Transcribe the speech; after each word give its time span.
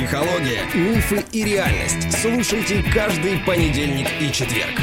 Психология, 0.00 0.64
мифы 0.74 1.22
и 1.30 1.44
реальность. 1.44 2.10
Слушайте 2.22 2.82
каждый 2.90 3.38
понедельник 3.44 4.06
и 4.18 4.32
четверг. 4.32 4.80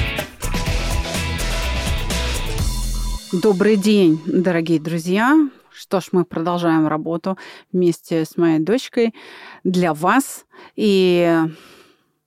Добрый 3.33 3.77
день, 3.77 4.21
дорогие 4.27 4.79
друзья. 4.79 5.35
Что 5.71 6.01
ж, 6.01 6.09
мы 6.11 6.23
продолжаем 6.23 6.85
работу 6.85 7.35
вместе 7.71 8.25
с 8.25 8.37
моей 8.37 8.59
дочкой 8.59 9.15
для 9.63 9.95
вас. 9.95 10.45
И 10.75 11.35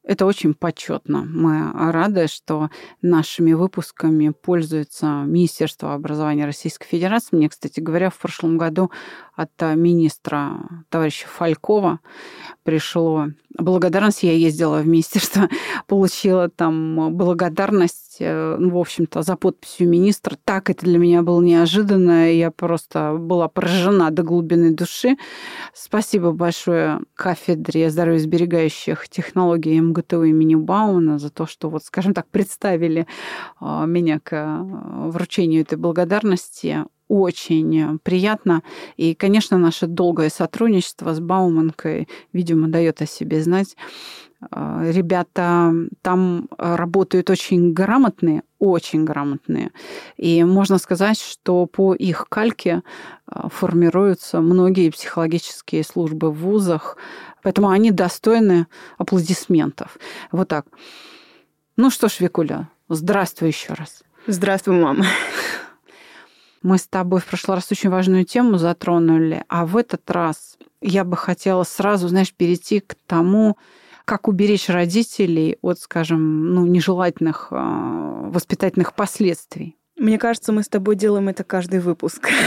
это 0.02 0.26
очень 0.26 0.54
почетно. 0.54 1.22
Мы 1.22 1.70
рады, 1.92 2.26
что 2.26 2.70
нашими 3.02 3.52
выпусками 3.52 4.30
пользуется 4.30 5.22
Министерство 5.24 5.94
образования 5.94 6.46
Российской 6.46 6.88
Федерации. 6.88 7.36
Мне, 7.36 7.48
кстати 7.48 7.78
говоря, 7.78 8.10
в 8.10 8.18
прошлом 8.18 8.58
году 8.58 8.90
от 9.40 9.76
министра 9.76 10.84
товарища 10.88 11.26
Фалькова 11.28 12.00
пришло 12.62 13.26
благодарность. 13.58 14.22
Я 14.22 14.32
ездила 14.32 14.80
в 14.80 14.86
министерство, 14.86 15.48
получила 15.86 16.48
там 16.48 17.16
благодарность, 17.16 18.16
э, 18.20 18.56
ну, 18.58 18.70
в 18.70 18.78
общем-то, 18.78 19.22
за 19.22 19.36
подписью 19.36 19.88
министра. 19.88 20.36
Так 20.44 20.70
это 20.70 20.84
для 20.84 20.98
меня 20.98 21.22
было 21.22 21.40
неожиданно. 21.40 22.32
Я 22.32 22.50
просто 22.50 23.16
была 23.18 23.48
поражена 23.48 24.10
до 24.10 24.22
глубины 24.22 24.72
души. 24.74 25.16
Спасибо 25.74 26.32
большое 26.32 27.00
кафедре 27.14 27.90
здоровьесберегающих 27.90 29.08
технологий 29.08 29.80
МГТУ 29.80 30.24
имени 30.24 30.54
Бауна 30.54 31.18
за 31.18 31.30
то, 31.30 31.46
что, 31.46 31.70
вот, 31.70 31.84
скажем 31.84 32.14
так, 32.14 32.26
представили 32.28 33.06
а, 33.58 33.86
меня 33.86 34.20
к 34.20 34.32
э, 34.32 35.10
вручению 35.10 35.62
этой 35.62 35.78
благодарности 35.78 36.84
очень 37.10 37.98
приятно. 37.98 38.62
И, 38.96 39.14
конечно, 39.14 39.58
наше 39.58 39.88
долгое 39.88 40.30
сотрудничество 40.30 41.12
с 41.12 41.18
Бауманкой, 41.18 42.08
видимо, 42.32 42.68
дает 42.68 43.02
о 43.02 43.06
себе 43.06 43.42
знать. 43.42 43.76
А, 44.50 44.82
ребята 44.84 45.74
там 46.02 46.48
работают 46.56 47.28
очень 47.30 47.72
грамотные, 47.72 48.42
очень 48.60 49.04
грамотные. 49.04 49.72
И 50.16 50.44
можно 50.44 50.78
сказать, 50.78 51.20
что 51.20 51.66
по 51.66 51.94
их 51.94 52.26
кальке 52.28 52.82
а, 53.26 53.48
формируются 53.48 54.40
многие 54.40 54.90
психологические 54.90 55.82
службы 55.82 56.30
в 56.30 56.38
вузах, 56.38 56.96
поэтому 57.42 57.70
они 57.70 57.90
достойны 57.90 58.66
аплодисментов. 58.98 59.98
Вот 60.30 60.48
так. 60.48 60.66
Ну 61.76 61.90
что 61.90 62.08
ж, 62.08 62.20
Викуля, 62.20 62.68
здравствуй 62.88 63.48
еще 63.48 63.74
раз. 63.74 64.04
Здравствуй, 64.26 64.80
мама. 64.80 65.04
Мы 66.62 66.76
с 66.78 66.86
тобой 66.86 67.20
в 67.20 67.26
прошлый 67.26 67.56
раз 67.56 67.70
очень 67.70 67.90
важную 67.90 68.24
тему 68.24 68.58
затронули, 68.58 69.44
а 69.48 69.64
в 69.64 69.76
этот 69.76 70.10
раз 70.10 70.58
я 70.82 71.04
бы 71.04 71.16
хотела 71.16 71.64
сразу, 71.64 72.08
знаешь, 72.08 72.32
перейти 72.34 72.80
к 72.80 72.94
тому, 73.06 73.56
как 74.04 74.28
уберечь 74.28 74.68
родителей 74.68 75.58
от, 75.62 75.78
скажем, 75.78 76.54
ну, 76.54 76.66
нежелательных 76.66 77.48
э, 77.50 77.56
воспитательных 77.56 78.94
последствий. 78.94 79.76
Мне 80.00 80.18
кажется, 80.18 80.50
мы 80.50 80.62
с 80.62 80.68
тобой 80.68 80.96
делаем 80.96 81.28
это 81.28 81.44
каждый 81.44 81.80
выпуск. 81.80 82.28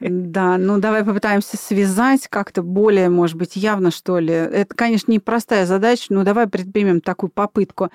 Да, 0.00 0.58
ну 0.58 0.78
давай 0.78 1.04
попытаемся 1.04 1.56
связать 1.56 2.26
как-то 2.28 2.62
более, 2.62 3.08
может 3.08 3.36
быть, 3.36 3.54
явно, 3.54 3.90
что 3.90 4.18
ли. 4.18 4.32
Это, 4.32 4.74
конечно, 4.74 5.12
непростая 5.12 5.64
задача, 5.64 6.06
но 6.10 6.24
давай 6.24 6.48
предпримем 6.48 7.00
такую 7.00 7.30
попытку. 7.30 7.90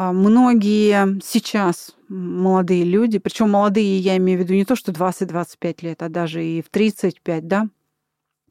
А, 0.00 0.12
многие 0.12 1.20
сейчас 1.24 1.96
молодые 2.08 2.84
люди, 2.84 3.18
причем 3.18 3.50
молодые, 3.50 3.98
я 3.98 4.16
имею 4.18 4.38
в 4.38 4.42
виду 4.44 4.54
не 4.54 4.64
то, 4.64 4.76
что 4.76 4.92
20-25 4.92 5.78
лет, 5.82 6.04
а 6.04 6.08
даже 6.08 6.44
и 6.44 6.62
в 6.62 6.68
35, 6.68 7.48
да, 7.48 7.66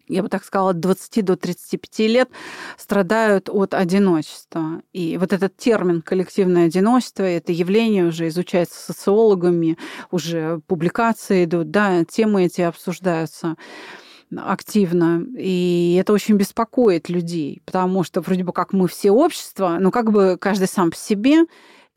я 0.10 0.24
бы 0.24 0.28
так 0.28 0.44
сказала, 0.44 0.72
от 0.72 0.82
20 0.82 1.24
до 1.24 1.38
35 1.38 2.00
лет 2.10 2.30
страдают 2.78 3.48
от 3.50 3.74
одиночества. 3.74 4.82
И 4.92 5.18
вот 5.18 5.32
этот 5.32 5.56
термин 5.56 6.02
коллективное 6.02 6.66
одиночество, 6.66 7.24
это 7.24 7.54
явление 7.54 8.08
уже 8.08 8.28
изучается 8.28 8.82
социологами, 8.82 9.78
уже 10.12 10.60
публикации 10.68 11.46
идут, 11.46 11.72
да, 11.72 12.04
темы 12.04 12.44
эти 12.44 12.60
обсуждаются 12.60 13.56
активно. 14.36 15.24
И 15.38 15.98
это 16.00 16.14
очень 16.14 16.36
беспокоит 16.36 17.10
людей, 17.10 17.62
потому 17.66 18.04
что 18.04 18.22
вроде 18.22 18.44
бы 18.44 18.54
как 18.54 18.74
мы 18.74 18.88
все 18.88 19.12
общество, 19.12 19.78
но 19.80 19.92
как 19.92 20.12
бы 20.12 20.38
каждый 20.40 20.68
сам 20.68 20.92
по 20.92 20.98
себе, 20.98 21.46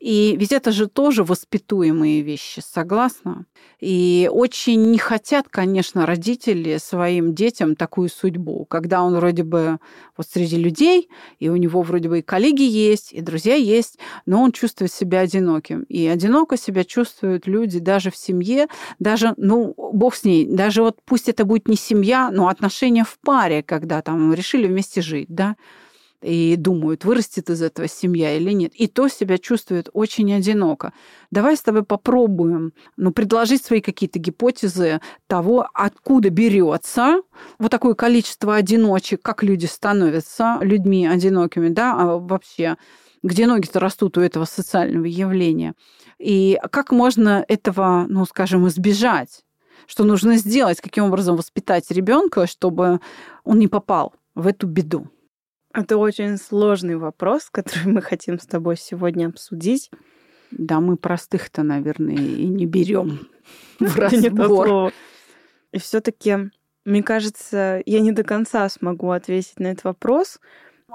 и 0.01 0.35
ведь 0.35 0.51
это 0.51 0.71
же 0.71 0.87
тоже 0.87 1.23
воспитуемые 1.23 2.21
вещи, 2.21 2.59
согласна? 2.59 3.45
И 3.79 4.27
очень 4.31 4.89
не 4.89 4.97
хотят, 4.97 5.47
конечно, 5.47 6.07
родители 6.07 6.79
своим 6.79 7.35
детям 7.35 7.75
такую 7.75 8.09
судьбу, 8.09 8.65
когда 8.65 9.03
он 9.03 9.15
вроде 9.15 9.43
бы 9.43 9.77
вот 10.17 10.25
среди 10.27 10.57
людей, 10.57 11.07
и 11.37 11.49
у 11.49 11.55
него 11.55 11.83
вроде 11.83 12.09
бы 12.09 12.19
и 12.19 12.23
коллеги 12.23 12.63
есть, 12.63 13.13
и 13.13 13.21
друзья 13.21 13.53
есть, 13.53 13.99
но 14.25 14.41
он 14.41 14.51
чувствует 14.51 14.91
себя 14.91 15.19
одиноким. 15.19 15.83
И 15.83 16.07
одиноко 16.07 16.57
себя 16.57 16.83
чувствуют 16.83 17.45
люди 17.45 17.77
даже 17.77 18.09
в 18.09 18.15
семье, 18.15 18.69
даже, 18.97 19.35
ну, 19.37 19.75
бог 19.77 20.15
с 20.15 20.23
ней, 20.23 20.47
даже 20.47 20.81
вот 20.81 20.97
пусть 21.05 21.29
это 21.29 21.45
будет 21.45 21.67
не 21.67 21.75
семья, 21.75 22.31
но 22.31 22.47
отношения 22.47 23.03
в 23.03 23.19
паре, 23.19 23.61
когда 23.61 24.01
там 24.01 24.33
решили 24.33 24.65
вместе 24.65 25.03
жить, 25.03 25.27
да, 25.29 25.57
и 26.21 26.55
думают, 26.55 27.03
вырастет 27.03 27.49
из 27.49 27.61
этого 27.61 27.87
семья 27.87 28.35
или 28.35 28.51
нет. 28.51 28.73
И 28.75 28.87
то 28.87 29.07
себя 29.07 29.37
чувствует 29.37 29.89
очень 29.93 30.31
одиноко. 30.33 30.93
Давай 31.31 31.57
с 31.57 31.61
тобой 31.61 31.83
попробуем 31.83 32.73
ну, 32.97 33.11
предложить 33.11 33.65
свои 33.65 33.81
какие-то 33.81 34.19
гипотезы 34.19 35.01
того, 35.27 35.67
откуда 35.73 36.29
берется 36.29 37.21
вот 37.59 37.71
такое 37.71 37.93
количество 37.95 38.55
одиночек, 38.55 39.21
как 39.21 39.43
люди 39.43 39.65
становятся 39.65 40.59
людьми 40.61 41.07
одинокими, 41.07 41.69
да, 41.69 41.95
а 41.97 42.17
вообще 42.17 42.77
где 43.23 43.45
ноги-то 43.45 43.79
растут 43.79 44.17
у 44.17 44.21
этого 44.21 44.45
социального 44.45 45.05
явления. 45.05 45.75
И 46.17 46.59
как 46.71 46.91
можно 46.91 47.45
этого, 47.47 48.05
ну, 48.09 48.25
скажем, 48.25 48.67
избежать? 48.67 49.43
Что 49.87 50.03
нужно 50.03 50.37
сделать? 50.37 50.81
Каким 50.81 51.05
образом 51.05 51.35
воспитать 51.35 51.89
ребенка, 51.91 52.47
чтобы 52.47 52.99
он 53.43 53.59
не 53.59 53.67
попал 53.67 54.13
в 54.35 54.47
эту 54.47 54.67
беду? 54.67 55.07
Это 55.73 55.97
очень 55.97 56.37
сложный 56.37 56.97
вопрос, 56.97 57.49
который 57.49 57.87
мы 57.91 58.01
хотим 58.01 58.39
с 58.39 58.45
тобой 58.45 58.77
сегодня 58.77 59.27
обсудить. 59.27 59.89
Да, 60.51 60.81
мы 60.81 60.97
простых-то, 60.97 61.63
наверное, 61.63 62.15
и 62.15 62.45
не 62.47 62.65
берем 62.65 63.27
в 63.79 63.95
разбор. 63.95 64.93
И 65.71 65.79
все-таки, 65.79 66.51
мне 66.83 67.03
кажется, 67.03 67.81
я 67.85 68.01
не 68.01 68.11
до 68.11 68.23
конца 68.23 68.67
смогу 68.67 69.11
ответить 69.11 69.59
на 69.59 69.67
этот 69.67 69.85
вопрос, 69.85 70.39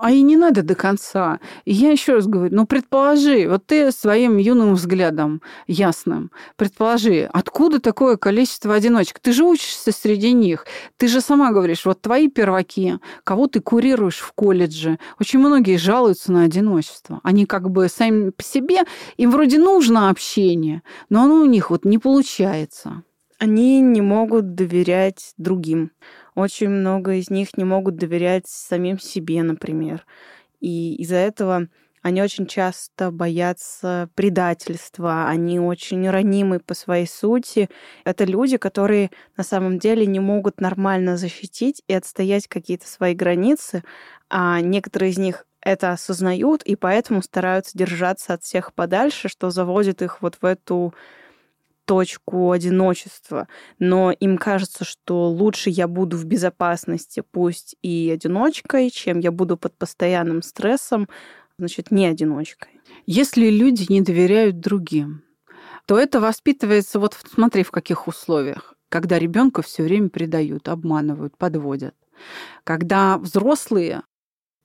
а 0.00 0.10
и 0.10 0.22
не 0.22 0.36
надо 0.36 0.62
до 0.62 0.74
конца. 0.74 1.40
И 1.64 1.72
я 1.72 1.90
еще 1.90 2.14
раз 2.14 2.26
говорю, 2.26 2.54
ну 2.54 2.66
предположи, 2.66 3.48
вот 3.48 3.66
ты 3.66 3.90
своим 3.92 4.36
юным 4.36 4.74
взглядом 4.74 5.42
ясным, 5.66 6.30
предположи, 6.56 7.28
откуда 7.32 7.80
такое 7.80 8.16
количество 8.16 8.74
одиночек? 8.74 9.18
Ты 9.20 9.32
же 9.32 9.44
учишься 9.44 9.92
среди 9.92 10.32
них. 10.32 10.66
Ты 10.96 11.08
же 11.08 11.20
сама 11.20 11.52
говоришь, 11.52 11.84
вот 11.84 12.00
твои 12.00 12.28
перваки, 12.28 12.98
кого 13.24 13.46
ты 13.46 13.60
курируешь 13.60 14.18
в 14.18 14.32
колледже, 14.32 14.98
очень 15.20 15.38
многие 15.38 15.76
жалуются 15.76 16.32
на 16.32 16.44
одиночество. 16.44 17.20
Они 17.22 17.46
как 17.46 17.70
бы 17.70 17.88
сами 17.88 18.30
по 18.30 18.42
себе, 18.42 18.82
им 19.16 19.30
вроде 19.30 19.58
нужно 19.58 20.10
общение, 20.10 20.82
но 21.08 21.22
оно 21.24 21.36
у 21.36 21.46
них 21.46 21.70
вот 21.70 21.84
не 21.84 21.98
получается. 21.98 23.02
Они 23.38 23.80
не 23.80 24.00
могут 24.00 24.54
доверять 24.54 25.34
другим. 25.36 25.90
Очень 26.36 26.68
много 26.68 27.14
из 27.14 27.30
них 27.30 27.56
не 27.56 27.64
могут 27.64 27.96
доверять 27.96 28.46
самим 28.46 28.98
себе, 28.98 29.42
например. 29.42 30.04
И 30.60 30.96
из-за 30.96 31.16
этого 31.16 31.68
они 32.02 32.22
очень 32.22 32.46
часто 32.46 33.10
боятся 33.10 34.10
предательства, 34.14 35.28
они 35.28 35.60
очень 35.60 36.08
ранимы 36.10 36.60
по 36.60 36.74
своей 36.74 37.06
сути. 37.08 37.70
Это 38.04 38.24
люди, 38.24 38.58
которые 38.58 39.10
на 39.36 39.44
самом 39.44 39.78
деле 39.78 40.06
не 40.06 40.20
могут 40.20 40.60
нормально 40.60 41.16
защитить 41.16 41.82
и 41.88 41.94
отстоять 41.94 42.48
какие-то 42.48 42.88
свои 42.88 43.14
границы, 43.14 43.82
а 44.30 44.60
некоторые 44.60 45.12
из 45.12 45.18
них 45.18 45.46
это 45.62 45.92
осознают 45.92 46.62
и 46.64 46.76
поэтому 46.76 47.22
стараются 47.22 47.76
держаться 47.78 48.34
от 48.34 48.44
всех 48.44 48.74
подальше, 48.74 49.28
что 49.28 49.50
заводит 49.50 50.02
их 50.02 50.22
вот 50.22 50.38
в 50.40 50.44
эту 50.44 50.94
точку 51.86 52.50
одиночества, 52.50 53.48
но 53.78 54.10
им 54.10 54.36
кажется, 54.36 54.84
что 54.84 55.30
лучше 55.30 55.70
я 55.70 55.88
буду 55.88 56.16
в 56.16 56.24
безопасности, 56.24 57.22
пусть 57.30 57.76
и 57.82 58.10
одиночкой, 58.12 58.90
чем 58.90 59.20
я 59.20 59.30
буду 59.30 59.56
под 59.56 59.78
постоянным 59.78 60.42
стрессом, 60.42 61.08
значит, 61.58 61.90
не 61.90 62.06
одиночкой. 62.06 62.80
Если 63.06 63.48
люди 63.48 63.86
не 63.88 64.02
доверяют 64.02 64.60
другим, 64.60 65.22
то 65.86 65.98
это 65.98 66.20
воспитывается 66.20 66.98
вот 66.98 67.16
смотри 67.32 67.62
в 67.62 67.70
каких 67.70 68.08
условиях, 68.08 68.74
когда 68.88 69.18
ребенка 69.18 69.62
все 69.62 69.84
время 69.84 70.08
предают, 70.08 70.68
обманывают, 70.68 71.38
подводят. 71.38 71.94
Когда 72.64 73.18
взрослые, 73.18 74.02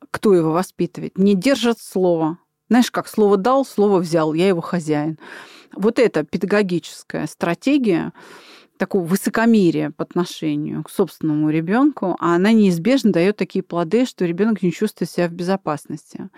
кто 0.10 0.34
его 0.34 0.52
воспитывает, 0.52 1.18
не 1.18 1.36
держат 1.36 1.80
слова. 1.80 2.40
Знаешь, 2.70 2.90
как 2.90 3.08
слово 3.08 3.38
дал, 3.38 3.66
слово 3.66 4.00
взял, 4.00 4.34
я 4.34 4.48
его 4.48 4.62
хозяин. 4.62 5.20
Вот 5.76 6.00
эта 6.00 6.24
педагогическая 6.24 7.28
стратегия 7.28 8.14
такого 8.78 9.04
высокомерия 9.04 9.92
по 9.92 10.04
отношению 10.04 10.84
к 10.84 10.90
собственному 10.90 11.50
ребенку, 11.52 12.18
а 12.20 12.36
она 12.36 12.52
неизбежно 12.52 13.12
дает 13.12 13.38
такие 13.38 13.62
плоды, 13.64 14.06
что 14.06 14.26
ребенок 14.26 14.64
не 14.64 14.72
чувствует 14.72 15.12
себя 15.12 15.28
в 15.28 15.34
безопасности. 15.34 16.30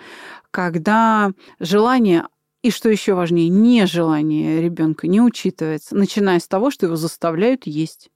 Когда 0.52 1.32
желание 1.60 2.28
и 2.62 2.72
что 2.72 2.90
еще 2.90 3.14
важнее, 3.14 3.50
нежелание 3.50 4.62
ребенка 4.62 5.08
не 5.08 5.22
учитывается, 5.22 5.96
начиная 5.96 6.40
с 6.40 6.48
того, 6.48 6.72
что 6.72 6.86
его 6.86 6.96
заставляют 6.96 7.66
есть. 7.66 8.10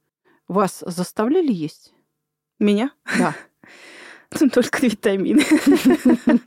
Вас 0.48 0.84
заставляли 0.86 1.52
есть? 1.52 1.94
Меня? 2.60 2.92
Да. 3.18 3.36
Только 4.54 4.86
витамины. 4.86 5.44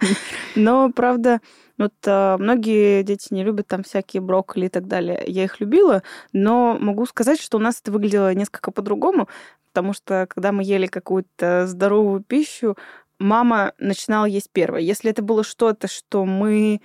Но, 0.55 0.91
правда, 0.91 1.41
вот 1.79 1.95
а, 2.07 2.37
многие 2.39 3.03
дети 3.03 3.29
не 3.33 3.43
любят 3.43 3.67
там 3.67 3.83
всякие 3.83 4.21
брокколи 4.21 4.67
и 4.67 4.69
так 4.69 4.87
далее. 4.87 5.23
Я 5.27 5.45
их 5.45 5.61
любила, 5.61 6.03
но 6.33 6.77
могу 6.79 7.07
сказать, 7.07 7.41
что 7.41 7.57
у 7.57 7.61
нас 7.61 7.81
это 7.81 7.91
выглядело 7.91 8.35
несколько 8.35 8.71
по-другому, 8.71 9.29
потому 9.73 9.93
что 9.95 10.27
когда 10.29 10.53
мы 10.53 10.63
ели 10.63 10.87
какую-то 10.87 11.67
здоровую 11.67 12.23
пищу, 12.23 12.77
мама 13.19 13.73
начинала 13.79 14.27
есть 14.27 14.51
первой. 14.53 14.85
Если 14.85 15.11
это 15.11 15.23
было 15.23 15.43
что-то, 15.43 15.89
что 15.89 16.25
мы 16.25 16.81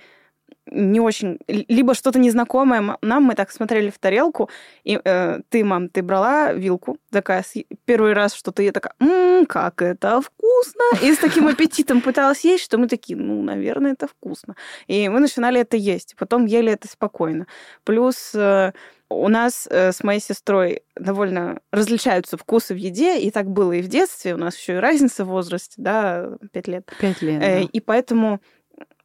не 0.70 1.00
очень... 1.00 1.38
Либо 1.46 1.94
что-то 1.94 2.18
незнакомое 2.18 2.96
нам, 3.02 3.22
мы 3.24 3.34
так 3.34 3.50
смотрели 3.50 3.90
в 3.90 3.98
тарелку, 3.98 4.50
и 4.84 5.00
э, 5.02 5.40
ты, 5.48 5.64
мам, 5.64 5.88
ты 5.88 6.02
брала 6.02 6.52
вилку, 6.52 6.98
такая, 7.10 7.44
первый 7.84 8.12
раз 8.12 8.34
что-то 8.34 8.62
я 8.62 8.72
такая, 8.72 8.94
м-м, 9.00 9.46
как 9.46 9.82
это 9.82 10.20
вкусно! 10.20 10.84
И 11.02 11.14
с 11.14 11.18
таким 11.18 11.46
аппетитом 11.46 12.00
пыталась 12.00 12.44
есть, 12.44 12.64
что 12.64 12.78
мы 12.78 12.88
такие, 12.88 13.16
ну, 13.16 13.42
наверное, 13.42 13.92
это 13.92 14.08
вкусно. 14.08 14.56
И 14.86 15.08
мы 15.08 15.20
начинали 15.20 15.60
это 15.60 15.76
есть, 15.76 16.14
потом 16.18 16.46
ели 16.46 16.72
это 16.72 16.88
спокойно. 16.88 17.46
Плюс 17.84 18.34
э, 18.34 18.72
у 19.08 19.28
нас 19.28 19.68
э, 19.70 19.92
с 19.92 20.02
моей 20.02 20.20
сестрой 20.20 20.82
довольно 20.96 21.60
различаются 21.70 22.36
вкусы 22.36 22.74
в 22.74 22.76
еде, 22.76 23.20
и 23.20 23.30
так 23.30 23.46
было 23.46 23.72
и 23.72 23.82
в 23.82 23.88
детстве, 23.88 24.34
у 24.34 24.38
нас 24.38 24.56
еще 24.56 24.74
и 24.74 24.80
разница 24.80 25.24
в 25.24 25.28
возрасте, 25.28 25.74
да, 25.76 26.30
пять 26.52 26.66
лет. 26.66 26.90
Пять 27.00 27.22
лет, 27.22 27.42
э, 27.42 27.62
да. 27.62 27.68
И 27.72 27.80
поэтому 27.80 28.40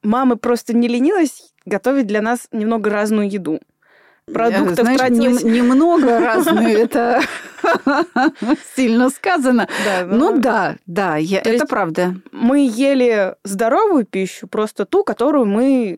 мама 0.04 0.36
просто 0.38 0.74
не 0.74 0.88
ленилась 0.88 1.54
готовить 1.66 2.08
для 2.08 2.22
нас 2.22 2.48
немного 2.52 2.90
разную 2.90 3.30
еду. 3.30 3.60
Продуктов 4.32 4.80
Знаешь, 4.86 5.00
тратилось... 5.00 5.44
немного 5.44 6.20
разную, 6.20 6.78
это 6.78 7.22
сильно 8.76 9.10
сказано. 9.10 9.68
Да, 9.84 10.06
ну, 10.06 10.34
ну 10.34 10.40
да, 10.40 10.76
да, 10.86 11.18
я, 11.18 11.40
это 11.40 11.66
правда. 11.66 12.16
Мы 12.32 12.68
ели 12.72 13.36
здоровую 13.44 14.06
пищу, 14.06 14.48
просто 14.48 14.86
ту, 14.86 15.04
которую 15.04 15.46
мы 15.46 15.98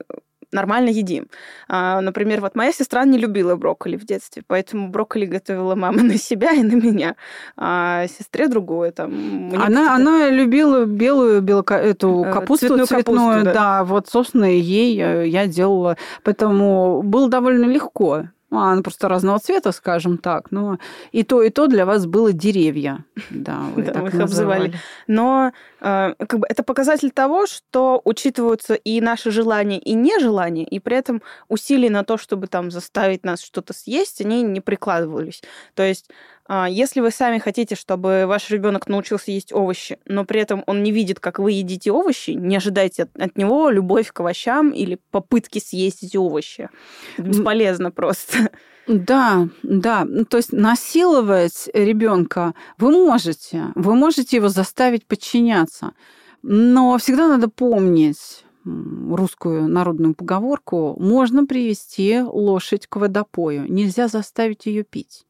нормально 0.53 0.89
едим. 0.89 1.27
А, 1.67 2.01
например, 2.01 2.41
вот 2.41 2.55
моя 2.55 2.71
сестра 2.71 3.03
не 3.05 3.17
любила 3.17 3.55
брокколи 3.55 3.97
в 3.97 4.05
детстве, 4.05 4.43
поэтому 4.47 4.89
брокколи 4.89 5.25
готовила 5.25 5.75
мама 5.75 6.03
на 6.03 6.17
себя 6.17 6.51
и 6.51 6.63
на 6.63 6.75
меня, 6.75 7.15
а 7.57 8.07
сестре 8.07 8.47
другое. 8.47 8.91
Там, 8.91 9.51
она, 9.55 9.95
она 9.95 10.29
любила 10.29 10.85
белую 10.85 11.41
белка, 11.41 11.77
эту 11.77 12.23
э, 12.23 12.31
капусту 12.31 12.67
цветную, 12.67 12.87
цветную 12.87 13.19
капусту, 13.19 13.45
да. 13.45 13.53
да, 13.53 13.83
вот, 13.83 14.07
собственно, 14.07 14.45
ей 14.45 14.99
э, 15.01 15.27
я 15.27 15.47
делала. 15.47 15.97
Поэтому 16.23 17.01
было 17.03 17.29
довольно 17.29 17.65
легко. 17.65 18.27
Ну, 18.53 18.59
она 18.59 18.83
просто 18.83 19.07
разного 19.07 19.39
цвета, 19.39 19.71
скажем 19.71 20.19
так. 20.19 20.51
Но 20.51 20.77
и 21.11 21.23
то, 21.23 21.41
и 21.41 21.49
то 21.49 21.65
для 21.65 21.87
вас 21.87 22.05
было 22.05 22.31
деревья. 22.33 23.03
Да, 23.31 23.61
вы 23.75 23.81
да, 23.81 24.07
их 24.07 24.13
обзывали. 24.13 24.73
Но 25.07 25.51
э, 25.81 26.13
как 26.19 26.39
бы 26.39 26.45
это 26.47 26.61
показатель 26.61 27.09
того, 27.09 27.47
что 27.47 27.99
учитываются 28.05 28.75
и 28.75 29.01
наши 29.01 29.31
желания, 29.31 29.79
и 29.79 29.95
нежелания, 29.95 30.65
и 30.65 30.77
при 30.77 30.95
этом 30.95 31.23
усилия 31.49 31.89
на 31.89 32.03
то, 32.03 32.17
чтобы 32.17 32.45
там 32.45 32.69
заставить 32.69 33.25
нас 33.25 33.41
что-то 33.41 33.73
съесть, 33.73 34.21
они 34.21 34.43
не 34.43 34.61
прикладывались. 34.61 35.41
То 35.73 35.81
есть 35.81 36.11
если 36.49 36.99
вы 36.99 37.11
сами 37.11 37.37
хотите, 37.37 37.75
чтобы 37.75 38.25
ваш 38.27 38.49
ребенок 38.49 38.87
научился 38.87 39.31
есть 39.31 39.53
овощи, 39.53 39.97
но 40.05 40.25
при 40.25 40.41
этом 40.41 40.63
он 40.67 40.83
не 40.83 40.91
видит, 40.91 41.19
как 41.19 41.39
вы 41.39 41.53
едите 41.53 41.91
овощи, 41.91 42.31
не 42.31 42.57
ожидайте 42.57 43.03
от, 43.03 43.17
от 43.17 43.37
него 43.37 43.69
любовь 43.69 44.11
к 44.11 44.19
овощам 44.19 44.71
или 44.71 44.99
попытки 45.11 45.59
съесть 45.59 46.03
эти 46.03 46.17
овощи. 46.17 46.69
Это 47.17 47.27
бесполезно 47.27 47.91
просто. 47.91 48.49
Да, 48.87 49.47
да. 49.63 50.03
Ну, 50.05 50.25
то 50.25 50.37
есть 50.37 50.51
насиловать 50.51 51.69
ребенка 51.73 52.53
вы 52.77 52.91
можете, 52.91 53.71
вы 53.75 53.95
можете 53.95 54.37
его 54.37 54.49
заставить 54.49 55.05
подчиняться. 55.05 55.93
Но 56.41 56.97
всегда 56.97 57.29
надо 57.29 57.47
помнить 57.47 58.43
русскую 58.65 59.67
народную 59.67 60.13
поговорку: 60.13 60.95
можно 60.99 61.45
привести 61.45 62.21
лошадь 62.21 62.87
к 62.87 62.97
водопою, 62.97 63.71
нельзя 63.71 64.07
заставить 64.07 64.65
ее 64.65 64.83
пить. 64.83 65.25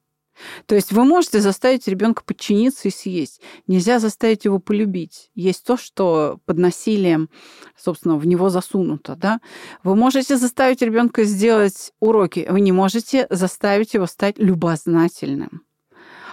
То 0.65 0.75
есть 0.75 0.91
вы 0.91 1.03
можете 1.03 1.39
заставить 1.39 1.87
ребенка 1.87 2.23
подчиниться 2.25 2.87
и 2.87 2.91
съесть. 2.91 3.41
Нельзя 3.67 3.99
заставить 3.99 4.45
его 4.45 4.59
полюбить. 4.59 5.29
Есть 5.35 5.65
то, 5.65 5.77
что 5.77 6.39
под 6.45 6.57
насилием, 6.57 7.29
собственно, 7.77 8.17
в 8.17 8.25
него 8.25 8.49
засунуто. 8.49 9.15
Да? 9.15 9.39
Вы 9.83 9.95
можете 9.95 10.37
заставить 10.37 10.81
ребенка 10.81 11.23
сделать 11.23 11.93
уроки. 11.99 12.47
Вы 12.49 12.61
не 12.61 12.71
можете 12.71 13.27
заставить 13.29 13.93
его 13.93 14.05
стать 14.05 14.37
любознательным 14.37 15.63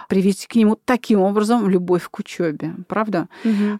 привести 0.07 0.45
к 0.45 0.55
нему 0.55 0.75
таким 0.75 1.21
образом 1.21 1.69
любовь 1.69 2.05
к 2.11 2.19
учебе, 2.19 2.75
правда? 2.89 3.29
Угу. 3.45 3.79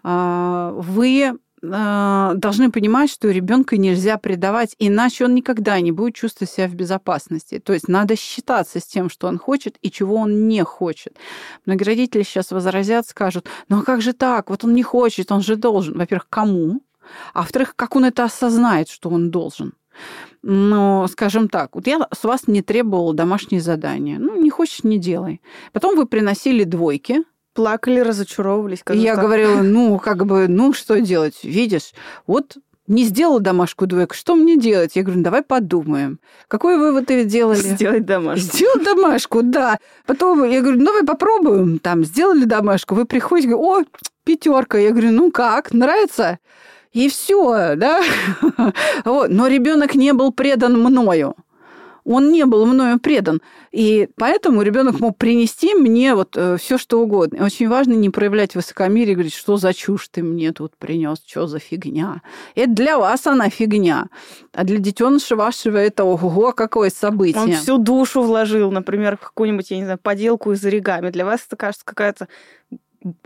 Вы 0.82 1.34
должны 1.62 2.72
понимать, 2.72 3.12
что 3.12 3.30
ребенка 3.30 3.78
нельзя 3.78 4.18
предавать, 4.18 4.75
иначе 4.80 5.25
он 5.25 5.36
никогда 5.36 5.80
не 5.80 5.92
будет 5.92 6.16
чувствовать 6.16 6.52
себя 6.52 6.68
в 6.68 6.74
безопасности. 6.74 7.60
То 7.60 7.74
есть 7.74 7.88
надо 7.88 8.16
считаться 8.16 8.80
с 8.80 8.86
тем, 8.86 9.10
что 9.10 9.28
он 9.28 9.38
хочет 9.38 9.78
и 9.81 9.92
чего 9.92 10.16
он 10.16 10.48
не 10.48 10.63
хочет. 10.63 11.16
Многие 11.66 11.84
родители 11.84 12.24
сейчас 12.24 12.52
возразят, 12.52 13.08
скажут, 13.08 13.48
ну 13.69 13.80
а 13.80 13.84
как 13.84 14.02
же 14.02 14.13
так? 14.13 14.50
Вот 14.50 14.63
он 14.63 14.74
не 14.74 14.84
хочет, 14.84 15.31
он 15.31 15.42
же 15.42 15.56
должен. 15.56 15.98
Во-первых, 15.98 16.28
кому? 16.30 16.81
А 17.34 17.42
во-вторых, 17.42 17.75
как 17.75 17.96
он 17.96 18.06
это 18.06 18.24
осознает, 18.24 18.90
что 18.90 19.10
он 19.10 19.30
должен? 19.30 19.74
Но, 20.42 21.08
скажем 21.08 21.50
так, 21.50 21.75
вот 21.75 21.86
я 21.86 22.08
с 22.12 22.24
вас 22.24 22.48
не 22.48 22.63
требовала 22.63 23.13
домашние 23.13 23.62
задания. 23.62 24.18
Ну, 24.18 24.42
не 24.42 24.50
хочешь, 24.50 24.84
не 24.84 24.98
делай. 24.98 25.42
Потом 25.74 25.96
вы 25.96 26.08
приносили 26.08 26.63
двойки, 26.63 27.24
Плакали, 27.53 28.00
разочаровывались. 28.00 28.83
И 28.92 28.98
я 28.98 29.15
так. 29.15 29.25
говорила, 29.25 29.56
ну, 29.62 30.00
как 30.00 30.25
бы, 30.25 30.48
ну, 30.48 30.74
что 30.74 31.00
делать? 31.01 31.44
Видишь, 31.44 31.94
вот 32.27 32.57
не 32.88 33.03
сделала 33.03 33.39
домашку 33.39 33.88
двойку, 33.88 34.15
что 34.15 34.36
мне 34.36 34.57
делать? 34.57 34.95
Я 34.95 35.03
говорю, 35.03 35.19
ну, 35.19 35.24
давай 35.24 35.44
подумаем. 35.44 36.19
Какой 36.48 36.77
вывод 36.77 37.09
вы 37.09 37.24
делали? 37.24 37.57
Сделать 37.57 38.06
домашку. 38.06 38.46
Сделать 38.46 38.84
домашку, 38.84 39.43
да. 39.43 39.77
Потом 40.05 40.43
я 40.50 40.62
говорю, 40.62 40.79
ну, 40.79 40.86
давай 40.86 41.03
попробуем. 41.03 41.79
Там, 41.79 42.03
сделали 42.03 42.46
домашку, 42.46 42.96
вы 42.96 43.05
приходите, 43.05 43.50
говорю, 43.50 43.81
о, 43.81 43.84
пятерка. 44.24 44.77
Я 44.77 44.91
говорю, 44.91 45.12
ну 45.12 45.31
как, 45.31 45.74
нравится? 45.74 46.39
И 46.91 47.08
все, 47.10 47.75
да. 47.75 48.01
Вот. 49.05 49.29
Но 49.29 49.48
ребенок 49.48 49.96
не 49.96 50.13
был 50.13 50.31
предан 50.34 50.77
мною 50.77 51.36
он 52.13 52.32
не 52.32 52.46
был 52.46 52.65
мною 52.65 53.00
предан. 53.00 53.41
И 53.72 54.10
поэтому 54.18 54.62
ребенок 54.62 55.00
мог 55.00 55.18
принести 55.18 55.74
мне 55.74 56.15
вот 56.15 56.36
э, 56.36 56.58
все, 56.58 56.77
что 56.77 57.01
угодно. 57.01 57.46
Очень 57.46 57.70
важно 57.70 57.94
не 57.94 58.10
проявлять 58.10 58.56
высокомерие 58.56 59.13
и 59.13 59.15
говорить, 59.15 59.34
что 59.34 59.58
за 59.58 59.74
чушь 59.74 60.08
ты 60.10 60.24
мне 60.24 60.51
тут 60.51 60.75
принес, 60.77 61.22
что 61.25 61.48
за 61.48 61.60
фигня. 61.60 62.22
Это 62.56 62.72
для 62.72 62.98
вас 62.98 63.27
она 63.27 63.50
фигня. 63.50 64.08
А 64.53 64.63
для 64.63 64.77
детеныша 64.77 65.36
вашего 65.36 65.77
это 65.77 66.03
ого, 66.03 66.51
какое 66.51 66.89
событие. 66.89 67.41
Он 67.41 67.51
всю 67.53 67.77
душу 67.77 68.22
вложил, 68.22 68.72
например, 68.72 69.18
в 69.18 69.22
какую-нибудь, 69.22 69.72
я 69.72 69.77
не 69.77 69.84
знаю, 69.84 70.00
поделку 70.01 70.51
из 70.51 70.63
оригами. 70.65 71.10
Для 71.10 71.25
вас 71.25 71.41
это 71.48 71.56
кажется 71.56 71.86
какая-то 71.86 72.27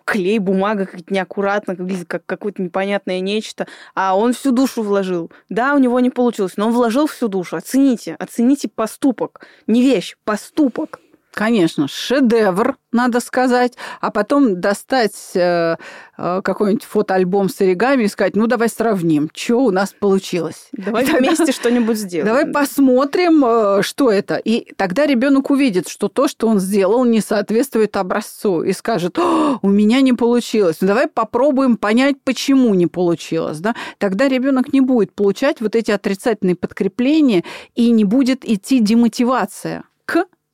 клей, 0.04 0.40
бумага 0.40 0.86
как 0.86 1.10
неаккуратно, 1.12 1.76
как 2.08 2.26
какое-то 2.26 2.62
непонятное 2.62 3.20
нечто, 3.20 3.68
а 3.94 4.18
он 4.18 4.34
всю 4.34 4.52
душу 4.52 4.84
вложил. 4.84 5.32
Да, 5.50 5.74
у 5.76 5.78
него 5.78 6.00
не 6.00 6.10
получилось, 6.10 6.58
но 6.58 6.68
он 6.68 6.74
вложил 6.74 7.08
всю 7.08 7.28
душу. 7.28 7.58
Оцените, 7.58 8.16
оцените 8.20 8.68
поступок. 8.68 9.46
Не 9.68 9.82
вещь, 9.82 10.16
поступок. 10.24 11.00
Конечно, 11.36 11.90
шедевр, 11.90 12.78
надо 12.94 13.20
сказать, 13.20 13.74
а 14.00 14.10
потом 14.10 14.62
достать 14.62 15.32
э, 15.34 15.76
э, 16.18 16.42
какой-нибудь 16.42 16.86
фотоальбом 16.86 17.50
с 17.50 17.60
оригами 17.60 18.04
и 18.04 18.08
сказать, 18.08 18.38
ну 18.38 18.48
давай 18.48 18.70
сравним, 18.70 19.30
что 19.36 19.58
у 19.58 19.70
нас 19.70 19.94
получилось. 20.00 20.70
Давай 20.72 21.04
вместе 21.04 21.52
что-нибудь 21.52 21.98
сделаем. 21.98 22.28
Давай 22.28 22.46
посмотрим, 22.46 23.44
э, 23.46 23.82
что 23.82 24.10
это. 24.10 24.38
И 24.38 24.74
тогда 24.78 25.06
ребенок 25.06 25.50
увидит, 25.50 25.90
что 25.90 26.08
то, 26.08 26.30
что 26.30 26.48
он 26.48 26.62
сделал, 26.62 27.04
не 27.04 27.20
соответствует 27.20 27.98
образцу 27.98 28.64
и 28.64 28.72
скажет, 28.72 29.20
у 29.20 29.68
меня 29.68 30.00
не 30.00 30.14
получилось. 30.14 30.78
Ну, 30.80 30.88
давай 30.88 31.08
попробуем 31.08 31.76
понять, 31.76 32.16
почему 32.24 32.74
не 32.76 32.88
получилось. 32.88 33.60
Да? 33.60 33.76
Тогда 33.98 34.30
ребенок 34.30 34.72
не 34.72 34.80
будет 34.80 35.12
получать 35.12 35.60
вот 35.60 35.76
эти 35.76 35.92
отрицательные 35.92 36.56
подкрепления 36.56 37.44
и 37.76 37.92
не 37.92 38.06
будет 38.06 38.46
идти 38.46 38.80
демотивация 38.80 39.84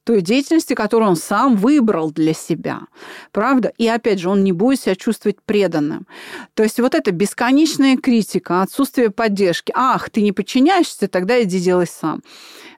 той 0.03 0.22
деятельности, 0.22 0.74
которую 0.74 1.10
он 1.10 1.15
сам 1.15 1.55
выбрал 1.55 2.12
для 2.12 2.34
себя. 2.34 2.81
Правда? 3.31 3.72
И 3.77 3.88
опять 3.88 4.20
же, 4.20 4.29
он 4.29 4.43
не 4.43 4.51
будет 4.51 4.81
себя 4.81 4.96
чувствовать 4.96 5.41
преданным. 5.43 6.08
То 6.53 6.63
есть 6.63 6.79
вот 6.79 6.96
эта 6.96 7.12
бесконечная 7.12 7.98
критика, 7.98 8.62
отсутствие 8.62 9.12
поддержки. 9.12 9.72
Ах, 9.75 10.10
ты 10.10 10.22
не 10.22 10.31
подчиняешься, 10.31 11.08
тогда 11.08 11.41
иди 11.41 11.60
делай 11.60 11.88
сам. 11.88 12.22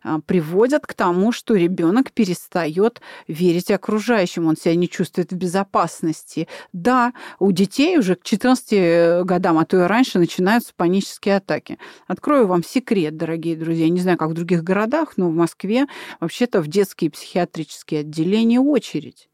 А, 0.03 0.19
приводят 0.19 0.85
к 0.85 0.93
тому, 0.93 1.31
что 1.31 1.55
ребенок 1.55 2.11
перестает 2.11 3.01
верить 3.27 3.71
окружающим, 3.71 4.47
он 4.47 4.57
себя 4.57 4.75
не 4.75 4.89
чувствует 4.89 5.31
в 5.31 5.35
безопасности. 5.35 6.47
Да, 6.73 7.13
у 7.39 7.51
детей 7.51 7.97
уже 7.97 8.15
к 8.15 8.23
14 8.23 9.23
годам, 9.23 9.57
а 9.57 9.65
то 9.65 9.77
и 9.77 9.87
раньше, 9.87 10.19
начинаются 10.19 10.73
панические 10.75 11.37
атаки. 11.37 11.77
Открою 12.07 12.47
вам 12.47 12.63
секрет, 12.63 13.15
дорогие 13.17 13.55
друзья. 13.55 13.85
Я 13.85 13.91
не 13.91 14.01
знаю, 14.01 14.17
как 14.17 14.29
в 14.29 14.33
других 14.33 14.63
городах, 14.63 15.13
но 15.17 15.29
в 15.29 15.33
Москве 15.33 15.87
вообще-то 16.19 16.61
в 16.61 16.67
детские 16.67 17.09
психиатрические 17.09 18.01
отделения 18.01 18.59
очередь 18.59 19.29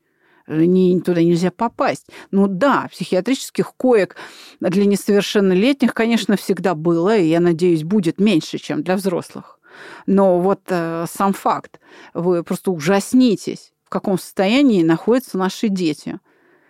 не, 0.48 1.00
туда 1.00 1.22
нельзя 1.22 1.52
попасть. 1.52 2.08
Ну 2.32 2.48
да, 2.48 2.88
психиатрических 2.92 3.74
коек 3.76 4.16
для 4.60 4.86
несовершеннолетних, 4.86 5.94
конечно, 5.94 6.38
всегда 6.38 6.76
было, 6.76 7.16
и 7.16 7.28
я 7.28 7.40
надеюсь, 7.40 7.84
будет 7.84 8.20
меньше, 8.20 8.58
чем 8.58 8.84
для 8.84 8.96
взрослых. 8.96 9.59
Но 10.06 10.40
вот 10.40 10.62
э, 10.68 11.06
сам 11.10 11.34
факт, 11.34 11.80
вы 12.14 12.44
просто 12.44 12.72
ужаснитесь, 12.72 13.74
в 13.84 13.90
каком 13.90 14.20
состоянии 14.20 14.84
находятся 14.84 15.38
наши 15.38 15.68
дети. 15.68 16.20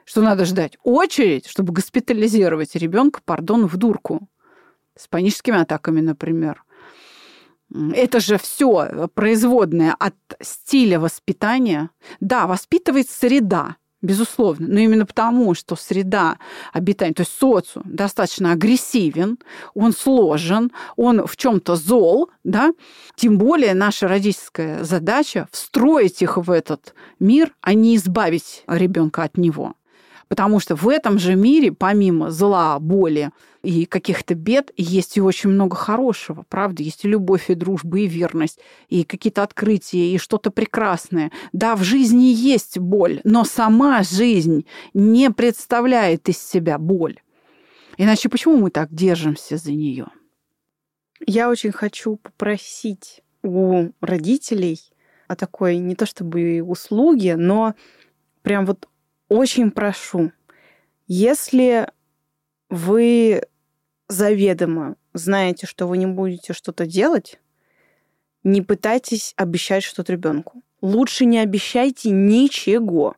Что 0.05 0.21
надо 0.21 0.45
ждать 0.45 0.77
очередь, 0.83 1.47
чтобы 1.47 1.73
госпитализировать 1.73 2.75
ребенка, 2.75 3.21
пардон, 3.23 3.67
в 3.67 3.77
дурку. 3.77 4.27
С 4.95 5.07
паническими 5.07 5.61
атаками, 5.61 6.01
например. 6.01 6.63
Это 7.93 8.19
же 8.19 8.37
все 8.37 9.07
производное 9.13 9.95
от 9.99 10.15
стиля 10.41 10.99
воспитания. 10.99 11.91
Да, 12.19 12.47
воспитывает 12.47 13.09
среда, 13.09 13.75
Безусловно. 14.01 14.65
Но 14.69 14.79
именно 14.79 15.05
потому, 15.05 15.53
что 15.53 15.75
среда 15.75 16.37
обитания, 16.71 17.13
то 17.13 17.21
есть 17.21 17.37
социум, 17.37 17.83
достаточно 17.85 18.53
агрессивен, 18.53 19.37
он 19.73 19.91
сложен, 19.91 20.71
он 20.95 21.27
в 21.27 21.35
чем-то 21.35 21.75
зол, 21.75 22.29
да, 22.45 22.71
тем 23.15 23.37
более 23.37 23.73
наша 23.73 24.07
родительская 24.07 24.85
задача 24.85 25.49
встроить 25.51 26.21
их 26.21 26.37
в 26.37 26.49
этот 26.49 26.93
мир, 27.19 27.53
а 27.61 27.73
не 27.73 27.97
избавить 27.97 28.63
ребенка 28.67 29.23
от 29.23 29.37
него. 29.37 29.73
Потому 30.29 30.61
что 30.61 30.75
в 30.75 30.87
этом 30.87 31.19
же 31.19 31.35
мире, 31.35 31.73
помимо 31.73 32.31
зла, 32.31 32.79
боли 32.79 33.31
и 33.61 33.85
каких-то 33.85 34.35
бед, 34.35 34.71
есть 34.77 35.17
и 35.17 35.21
очень 35.21 35.49
много 35.49 35.75
хорошего. 35.75 36.45
Правда, 36.49 36.83
есть 36.83 37.03
и 37.03 37.09
любовь, 37.09 37.49
и 37.49 37.55
дружба, 37.55 37.99
и 37.99 38.07
верность, 38.07 38.59
и 38.87 39.03
какие-то 39.03 39.43
открытия, 39.43 40.13
и 40.13 40.17
что-то 40.17 40.51
прекрасное. 40.51 41.31
Да, 41.51 41.75
в 41.75 41.83
жизни 41.83 42.25
есть 42.25 42.77
боль, 42.77 43.21
но 43.23 43.43
сама 43.43 44.03
жизнь 44.03 44.65
не 44.93 45.29
представляет 45.31 46.29
из 46.29 46.37
себя 46.37 46.77
боль. 46.77 47.19
Иначе 47.97 48.29
почему 48.29 48.57
мы 48.57 48.71
так 48.71 48.93
держимся 48.93 49.57
за 49.57 49.71
нее? 49.73 50.07
Я 51.25 51.49
очень 51.49 51.73
хочу 51.73 52.15
попросить 52.15 53.21
у 53.43 53.89
родителей 53.99 54.79
о 55.27 55.35
такой 55.35 55.77
не 55.77 55.95
то 55.95 56.05
чтобы 56.05 56.61
услуге, 56.61 57.35
но 57.35 57.75
прям 58.41 58.65
вот 58.65 58.87
очень 59.27 59.69
прошу, 59.69 60.31
если 61.07 61.89
вы 62.69 63.43
заведомо 64.07 64.95
знаете, 65.13 65.67
что 65.67 65.87
вы 65.87 65.97
не 65.97 66.05
будете 66.05 66.53
что-то 66.53 66.85
делать, 66.85 67.39
не 68.43 68.61
пытайтесь 68.61 69.33
обещать 69.37 69.83
что-то 69.83 70.13
ребенку. 70.13 70.63
Лучше 70.81 71.25
не 71.25 71.39
обещайте 71.39 72.09
ничего, 72.09 73.15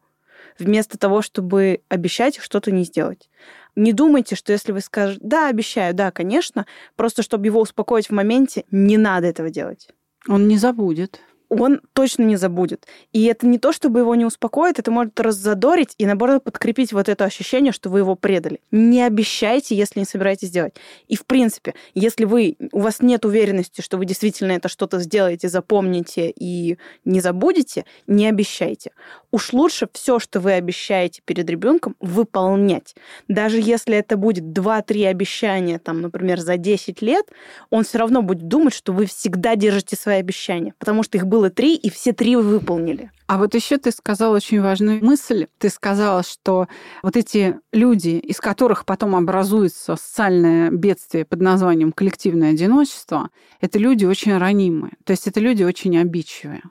вместо 0.57 0.97
того, 0.97 1.21
чтобы 1.21 1.81
обещать 1.89 2.39
что-то 2.39 2.71
не 2.71 2.83
сделать. 2.83 3.29
Не 3.75 3.93
думайте, 3.93 4.35
что 4.35 4.51
если 4.51 4.71
вы 4.71 4.81
скажете, 4.81 5.21
да, 5.23 5.47
обещаю, 5.47 5.93
да, 5.93 6.11
конечно, 6.11 6.65
просто 6.95 7.23
чтобы 7.23 7.45
его 7.45 7.61
успокоить 7.61 8.07
в 8.07 8.11
моменте, 8.11 8.65
не 8.71 8.97
надо 8.97 9.27
этого 9.27 9.49
делать. 9.49 9.89
Он 10.27 10.47
не 10.47 10.57
забудет 10.57 11.21
он 11.51 11.81
точно 11.91 12.23
не 12.23 12.37
забудет. 12.37 12.87
И 13.11 13.25
это 13.25 13.45
не 13.45 13.59
то, 13.59 13.73
чтобы 13.73 13.99
его 13.99 14.15
не 14.15 14.23
успокоит, 14.23 14.79
это 14.79 14.89
может 14.89 15.19
раззадорить 15.19 15.95
и, 15.97 16.05
наоборот, 16.05 16.45
подкрепить 16.45 16.93
вот 16.93 17.09
это 17.09 17.25
ощущение, 17.25 17.73
что 17.73 17.89
вы 17.89 17.99
его 17.99 18.15
предали. 18.15 18.61
Не 18.71 19.03
обещайте, 19.03 19.75
если 19.75 19.99
не 19.99 20.05
собираетесь 20.05 20.49
делать. 20.49 20.75
И, 21.09 21.17
в 21.17 21.25
принципе, 21.25 21.73
если 21.93 22.23
вы, 22.23 22.55
у 22.71 22.79
вас 22.79 23.01
нет 23.01 23.25
уверенности, 23.25 23.81
что 23.81 23.97
вы 23.97 24.05
действительно 24.05 24.53
это 24.53 24.69
что-то 24.69 24.99
сделаете, 24.99 25.49
запомните 25.49 26.29
и 26.29 26.77
не 27.03 27.19
забудете, 27.19 27.83
не 28.07 28.29
обещайте. 28.29 28.91
Уж 29.31 29.51
лучше 29.51 29.89
все, 29.91 30.19
что 30.19 30.39
вы 30.39 30.53
обещаете 30.53 31.21
перед 31.25 31.49
ребенком, 31.49 31.97
выполнять. 31.99 32.95
Даже 33.27 33.59
если 33.59 33.97
это 33.97 34.15
будет 34.15 34.45
2-3 34.57 35.05
обещания, 35.07 35.79
там, 35.79 36.01
например, 36.01 36.39
за 36.39 36.55
10 36.55 37.01
лет, 37.01 37.25
он 37.69 37.83
все 37.83 37.97
равно 37.97 38.21
будет 38.21 38.47
думать, 38.47 38.73
что 38.73 38.93
вы 38.93 39.05
всегда 39.05 39.57
держите 39.57 39.97
свои 39.97 40.17
обещания, 40.17 40.73
потому 40.79 41.03
что 41.03 41.17
их 41.17 41.27
было 41.27 41.40
было 41.41 41.49
три, 41.49 41.75
и 41.75 41.89
все 41.89 42.13
три 42.13 42.35
вы 42.35 42.43
выполнили. 42.43 43.09
А 43.25 43.37
вот 43.37 43.55
еще 43.55 43.77
ты 43.77 43.91
сказала 43.91 44.35
очень 44.35 44.61
важную 44.61 45.03
мысль. 45.03 45.47
Ты 45.57 45.69
сказала, 45.69 46.21
что 46.21 46.67
вот 47.01 47.17
эти 47.17 47.59
люди, 47.71 48.09
из 48.09 48.39
которых 48.39 48.85
потом 48.85 49.15
образуется 49.15 49.95
социальное 49.95 50.69
бедствие 50.69 51.25
под 51.25 51.41
названием 51.41 51.93
коллективное 51.93 52.51
одиночество, 52.51 53.29
это 53.59 53.79
люди 53.79 54.05
очень 54.05 54.37
ранимые. 54.37 54.93
То 55.03 55.11
есть 55.11 55.27
это 55.27 55.39
люди 55.39 55.63
очень 55.63 55.97
обидчивые. 55.97 56.61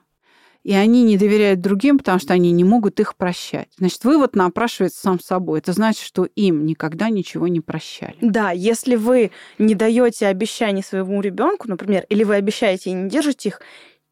И 0.63 0.73
они 0.73 1.03
не 1.03 1.17
доверяют 1.17 1.59
другим, 1.59 1.97
потому 1.97 2.19
что 2.19 2.33
они 2.33 2.51
не 2.51 2.63
могут 2.63 2.99
их 2.99 3.15
прощать. 3.15 3.67
Значит, 3.77 4.03
вывод 4.03 4.35
напрашивается 4.35 5.01
сам 5.01 5.19
собой. 5.19 5.59
Это 5.59 5.73
значит, 5.73 6.03
что 6.03 6.25
им 6.35 6.65
никогда 6.65 7.09
ничего 7.09 7.47
не 7.47 7.61
прощали. 7.61 8.15
Да, 8.21 8.51
если 8.51 8.95
вы 8.95 9.31
не 9.57 9.73
даете 9.73 10.27
обещаний 10.27 10.83
своему 10.83 11.19
ребенку, 11.21 11.67
например, 11.67 12.05
или 12.09 12.23
вы 12.23 12.35
обещаете 12.35 12.91
и 12.91 12.93
не 12.93 13.09
держите 13.09 13.49
их, 13.49 13.61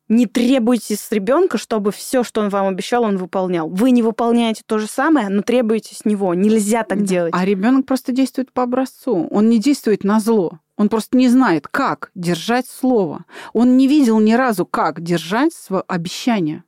не 0.10 0.26
требуйте 0.26 0.96
с 0.96 1.12
ребенка, 1.12 1.58
чтобы 1.58 1.92
все, 1.92 2.24
что 2.24 2.42
он 2.42 2.50
вам 2.50 2.68
обещал, 2.68 3.04
он 3.04 3.18
выполнял. 3.18 3.70
Вы 3.70 3.92
не 3.92 4.02
выполняете 4.02 4.64
то 4.66 4.80
же 4.80 4.88
самое, 4.88 5.30
но 5.30 5.44
требуете 5.44 5.96
с 5.96 6.04
него. 6.04 6.34
Нельзя 6.34 6.84
так 6.84 7.00
да. 7.00 7.06
делать. 7.06 7.34
А 7.36 7.46
ребенок 7.46 7.86
просто 7.86 8.12
действует 8.12 8.52
по 8.52 8.64
образцу. 8.64 9.28
Он 9.30 9.50
не 9.50 9.60
действует 9.60 10.04
на 10.04 10.20
зло. 10.20 10.60
Он 10.78 10.90
просто 10.90 11.16
не 11.18 11.28
знает, 11.28 11.68
как 11.68 12.10
держать 12.16 12.66
слово. 12.68 13.26
Он 13.54 13.78
не 13.78 13.88
видел 13.88 14.20
ни 14.20 14.34
разу, 14.34 14.66
как 14.66 15.02
держать 15.02 15.54
свое 15.54 15.84
обещание. 15.88 16.64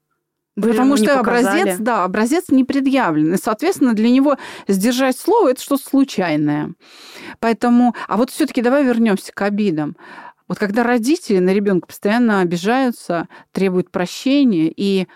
Вы 0.58 0.72
Потому 0.72 0.98
что 0.98 1.20
образец, 1.20 1.78
да, 1.80 2.04
образец 2.04 2.50
не 2.50 2.66
предъявлен. 2.66 3.34
И, 3.34 3.38
соответственно, 3.38 3.94
для 3.94 4.10
него 4.10 4.38
сдержать 4.68 5.18
слово 5.18 5.52
это 5.52 5.62
что-то 5.62 5.84
случайное. 5.84 6.74
Поэтому, 7.40 7.96
а 8.08 8.18
вот 8.18 8.32
все-таки 8.32 8.62
давай 8.62 8.84
вернемся 8.84 9.32
к 9.32 9.42
обидам. 9.42 9.96
Вот 10.52 10.60
когда 10.60 10.84
родители 10.84 11.40
на 11.40 11.54
ребенка 11.54 11.88
постоянно 11.88 12.42
обижаются, 12.42 13.30
требуют 13.54 13.90
прощения 13.90 14.70
и 14.76 15.08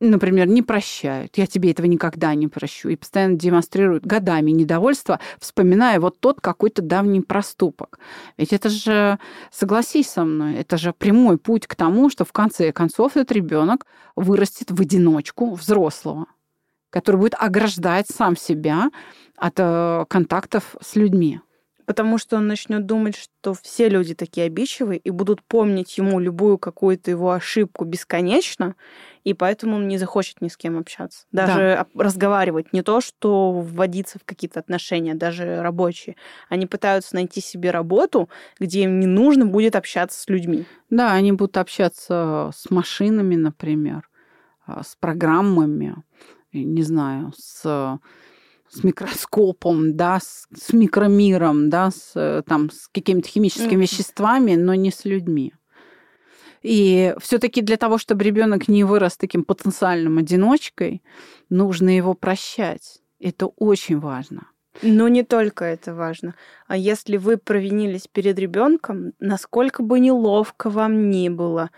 например, 0.00 0.48
не 0.48 0.60
прощают. 0.60 1.38
Я 1.38 1.46
тебе 1.46 1.70
этого 1.70 1.86
никогда 1.86 2.34
не 2.34 2.46
прощу. 2.46 2.90
И 2.90 2.96
постоянно 2.96 3.36
демонстрируют 3.36 4.04
годами 4.04 4.50
недовольство, 4.50 5.18
вспоминая 5.38 5.98
вот 5.98 6.20
тот 6.20 6.42
какой-то 6.42 6.82
давний 6.82 7.22
проступок. 7.22 7.98
Ведь 8.36 8.52
это 8.52 8.68
же, 8.68 9.18
согласись 9.50 10.10
со 10.10 10.24
мной, 10.24 10.56
это 10.56 10.76
же 10.76 10.92
прямой 10.92 11.38
путь 11.38 11.66
к 11.66 11.74
тому, 11.74 12.10
что 12.10 12.26
в 12.26 12.32
конце 12.32 12.70
концов 12.70 13.16
этот 13.16 13.32
ребенок 13.32 13.86
вырастет 14.14 14.70
в 14.70 14.78
одиночку 14.78 15.54
взрослого, 15.54 16.26
который 16.90 17.16
будет 17.16 17.34
ограждать 17.38 18.08
сам 18.08 18.36
себя 18.36 18.90
от 19.38 19.54
э, 19.56 20.04
контактов 20.10 20.76
с 20.82 20.96
людьми 20.96 21.40
потому 21.90 22.18
что 22.18 22.36
он 22.36 22.46
начнет 22.46 22.86
думать, 22.86 23.16
что 23.16 23.52
все 23.52 23.88
люди 23.88 24.14
такие 24.14 24.46
обидчивые 24.46 25.00
и 25.00 25.10
будут 25.10 25.42
помнить 25.42 25.98
ему 25.98 26.20
любую 26.20 26.56
какую-то 26.56 27.10
его 27.10 27.32
ошибку 27.32 27.84
бесконечно, 27.84 28.76
и 29.24 29.34
поэтому 29.34 29.74
он 29.74 29.88
не 29.88 29.98
захочет 29.98 30.40
ни 30.40 30.46
с 30.46 30.56
кем 30.56 30.78
общаться. 30.78 31.26
Даже 31.32 31.84
да. 31.92 32.04
разговаривать. 32.04 32.72
Не 32.72 32.82
то, 32.82 33.00
что 33.00 33.50
вводиться 33.50 34.20
в 34.20 34.24
какие-то 34.24 34.60
отношения, 34.60 35.16
даже 35.16 35.62
рабочие. 35.62 36.14
Они 36.48 36.64
пытаются 36.64 37.16
найти 37.16 37.40
себе 37.40 37.72
работу, 37.72 38.30
где 38.60 38.84
им 38.84 39.00
не 39.00 39.08
нужно 39.08 39.44
будет 39.44 39.74
общаться 39.74 40.20
с 40.20 40.28
людьми. 40.28 40.66
Да, 40.90 41.12
они 41.12 41.32
будут 41.32 41.56
общаться 41.56 42.52
с 42.54 42.70
машинами, 42.70 43.34
например, 43.34 44.08
а, 44.64 44.84
с 44.84 44.94
программами, 44.94 45.96
не 46.52 46.84
знаю, 46.84 47.32
с 47.36 47.98
с 48.70 48.84
микроскопом, 48.84 49.96
да, 49.96 50.20
с, 50.20 50.46
с 50.54 50.72
микромиром, 50.72 51.70
да, 51.70 51.90
с, 51.90 52.12
э, 52.14 52.42
там, 52.46 52.70
с 52.70 52.88
какими-то 52.88 53.28
химическими 53.28 53.72
mm-hmm. 53.72 53.80
веществами, 53.80 54.54
но 54.54 54.74
не 54.74 54.90
с 54.90 55.04
людьми. 55.04 55.52
И 56.62 57.14
все-таки 57.20 57.62
для 57.62 57.76
того, 57.76 57.98
чтобы 57.98 58.22
ребенок 58.22 58.68
не 58.68 58.84
вырос 58.84 59.16
таким 59.16 59.44
потенциальным 59.44 60.18
одиночкой, 60.18 61.02
нужно 61.48 61.96
его 61.96 62.14
прощать. 62.14 63.00
Это 63.18 63.46
очень 63.46 63.98
важно. 63.98 64.46
Но 64.82 65.08
не 65.08 65.24
только 65.24 65.64
это 65.64 65.94
важно. 65.94 66.34
А 66.68 66.76
если 66.76 67.16
вы 67.16 67.38
провинились 67.38 68.06
перед 68.06 68.38
ребенком, 68.38 69.12
насколько 69.18 69.82
бы 69.82 69.98
неловко 69.98 70.70
вам 70.70 71.10
ни 71.10 71.28
было, 71.28 71.70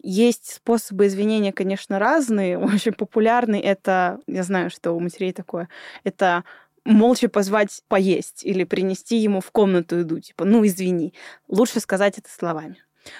Есть 0.00 0.54
способы 0.54 1.06
извинения, 1.06 1.52
конечно, 1.52 1.98
разные. 1.98 2.58
Очень 2.74 2.92
популярный 2.92 3.60
это, 3.60 4.20
я 4.26 4.42
знаю, 4.42 4.70
что 4.70 4.92
у 4.92 5.00
матерей 5.00 5.32
такое, 5.32 5.68
это 6.04 6.44
молча 6.84 7.28
позвать 7.28 7.82
поесть 7.88 8.44
или 8.44 8.64
принести 8.64 9.16
ему 9.16 9.40
в 9.40 9.50
комнату 9.50 9.96
еду, 9.96 10.20
типа, 10.20 10.44
ну, 10.44 10.64
извини. 10.66 11.14
Лучше 11.48 11.80
сказать 11.80 12.18
это 12.18 12.30
словами. 12.30 12.76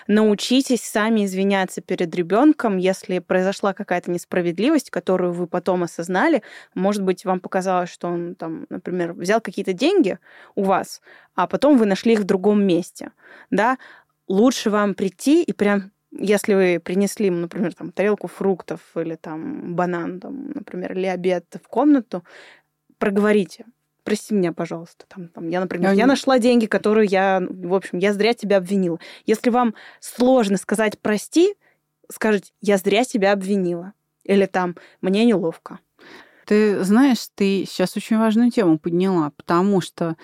Научитесь 0.07 0.83
сами 0.83 1.25
извиняться 1.25 1.81
перед 1.81 2.15
ребенком, 2.15 2.77
если 2.77 3.21
произошла 3.21 3.73
какая-то 3.73 4.11
несправедливость, 4.11 4.91
которую 4.91 5.33
вы 5.33 5.47
потом 5.47 5.83
осознали. 5.83 6.43
Может 6.75 7.03
быть, 7.03 7.25
вам 7.25 7.41
показалось, 7.41 7.91
что 7.91 8.09
он 8.09 8.35
там, 8.35 8.67
например, 8.69 9.13
взял 9.13 9.41
какие-то 9.41 9.73
деньги 9.73 10.19
у 10.55 10.65
вас, 10.65 11.01
а 11.35 11.47
потом 11.47 11.79
вы 11.79 11.87
нашли 11.87 12.15
их 12.15 12.21
в 12.21 12.25
другом 12.25 12.65
месте. 12.65 13.13
Да? 13.51 13.79
Лучше 14.27 14.71
вам 14.71 14.95
прийти 14.95 15.43
и 15.43 15.53
прям 15.53 15.91
если 16.11 16.55
вы 16.55 16.81
принесли 16.83 17.27
ему, 17.27 17.38
например, 17.38 17.75
там, 17.75 17.93
тарелку 17.93 18.29
фруктов 18.29 18.81
или 18.95 19.15
там 19.15 19.75
банан, 19.75 20.21
там, 20.21 20.50
например, 20.50 20.93
или 20.93 21.07
обед 21.07 21.45
в 21.62 21.69
комнату, 21.69 22.25
проговорите. 22.99 23.67
Прости 24.05 24.35
меня, 24.35 24.53
пожалуйста. 24.53 25.05
Там, 25.09 25.29
там, 25.29 25.49
я, 25.49 25.61
например, 25.61 25.93
я, 25.93 26.07
нашла 26.07 26.38
деньги, 26.38 26.67
которые 26.67 27.07
я, 27.07 27.43
в 27.47 27.75
общем, 27.75 27.99
я 27.99 28.15
зря 28.15 28.33
тебя 28.33 28.57
обвинила. 28.57 28.99
Если 29.27 29.50
вам 29.50 29.75
сложно 30.00 30.57
сказать 30.57 30.99
прости, 30.99 31.55
скажите, 32.11 32.53
я 32.62 32.79
зря 32.79 33.05
тебя 33.05 33.33
обвинила. 33.33 33.93
Или 34.25 34.47
там, 34.47 34.77
мне 35.03 35.25
неловко. 35.25 35.79
Ты 36.47 36.83
знаешь, 36.83 37.29
ты 37.35 37.67
сейчас 37.67 37.97
очень 37.97 38.17
важную 38.17 38.50
тему 38.50 38.79
подняла, 38.79 39.33
потому 39.37 39.83
что 39.83 40.17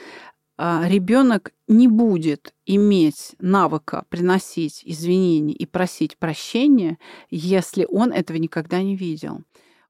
ребенок 0.58 1.52
не 1.66 1.88
будет 1.88 2.54
иметь 2.66 3.34
навыка 3.40 4.04
приносить 4.08 4.82
извинения 4.84 5.54
и 5.54 5.66
просить 5.66 6.16
прощения, 6.16 6.98
если 7.30 7.86
он 7.90 8.12
этого 8.12 8.36
никогда 8.36 8.82
не 8.82 8.96
видел 8.96 9.42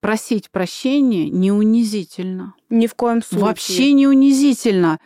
просить 0.05 0.51
прощения 0.51 1.31
не 1.31 1.51
унизительно. 1.51 2.53
Ни 2.69 2.87
в 2.87 2.95
коем 2.95 3.23
случае. 3.23 3.41
Вообще 3.41 3.93
не 3.95 4.07
унизительно. 4.07 5.01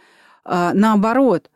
А, 0.45 0.73
наоборот, 0.75 1.53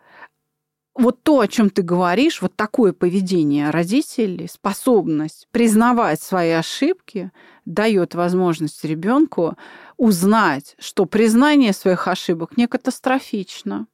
вот 0.95 1.25
то, 1.25 1.41
о 1.41 1.49
чем 1.49 1.69
ты 1.69 1.83
говоришь, 1.83 2.41
вот 2.41 2.55
такое 2.55 2.93
поведение 2.93 3.71
родителей, 3.71 4.47
способность 4.47 5.49
признавать 5.51 6.23
свои 6.23 6.51
ошибки, 6.51 7.33
дает 7.65 8.15
возможность 8.15 8.85
ребенку 8.85 9.57
узнать, 9.97 10.77
что 10.79 11.07
признание 11.07 11.73
своих 11.73 12.07
ошибок 12.07 12.57
не 12.57 12.69
катастрофично, 12.69 13.89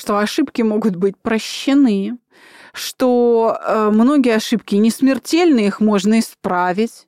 что 0.00 0.16
ошибки 0.16 0.62
могут 0.62 0.96
быть 0.96 1.18
прощены, 1.18 2.16
что 2.72 3.58
э, 3.62 3.90
многие 3.92 4.34
ошибки 4.34 4.74
не 4.76 4.90
смертельны, 4.90 5.66
их 5.66 5.80
можно 5.80 6.20
исправить, 6.20 7.06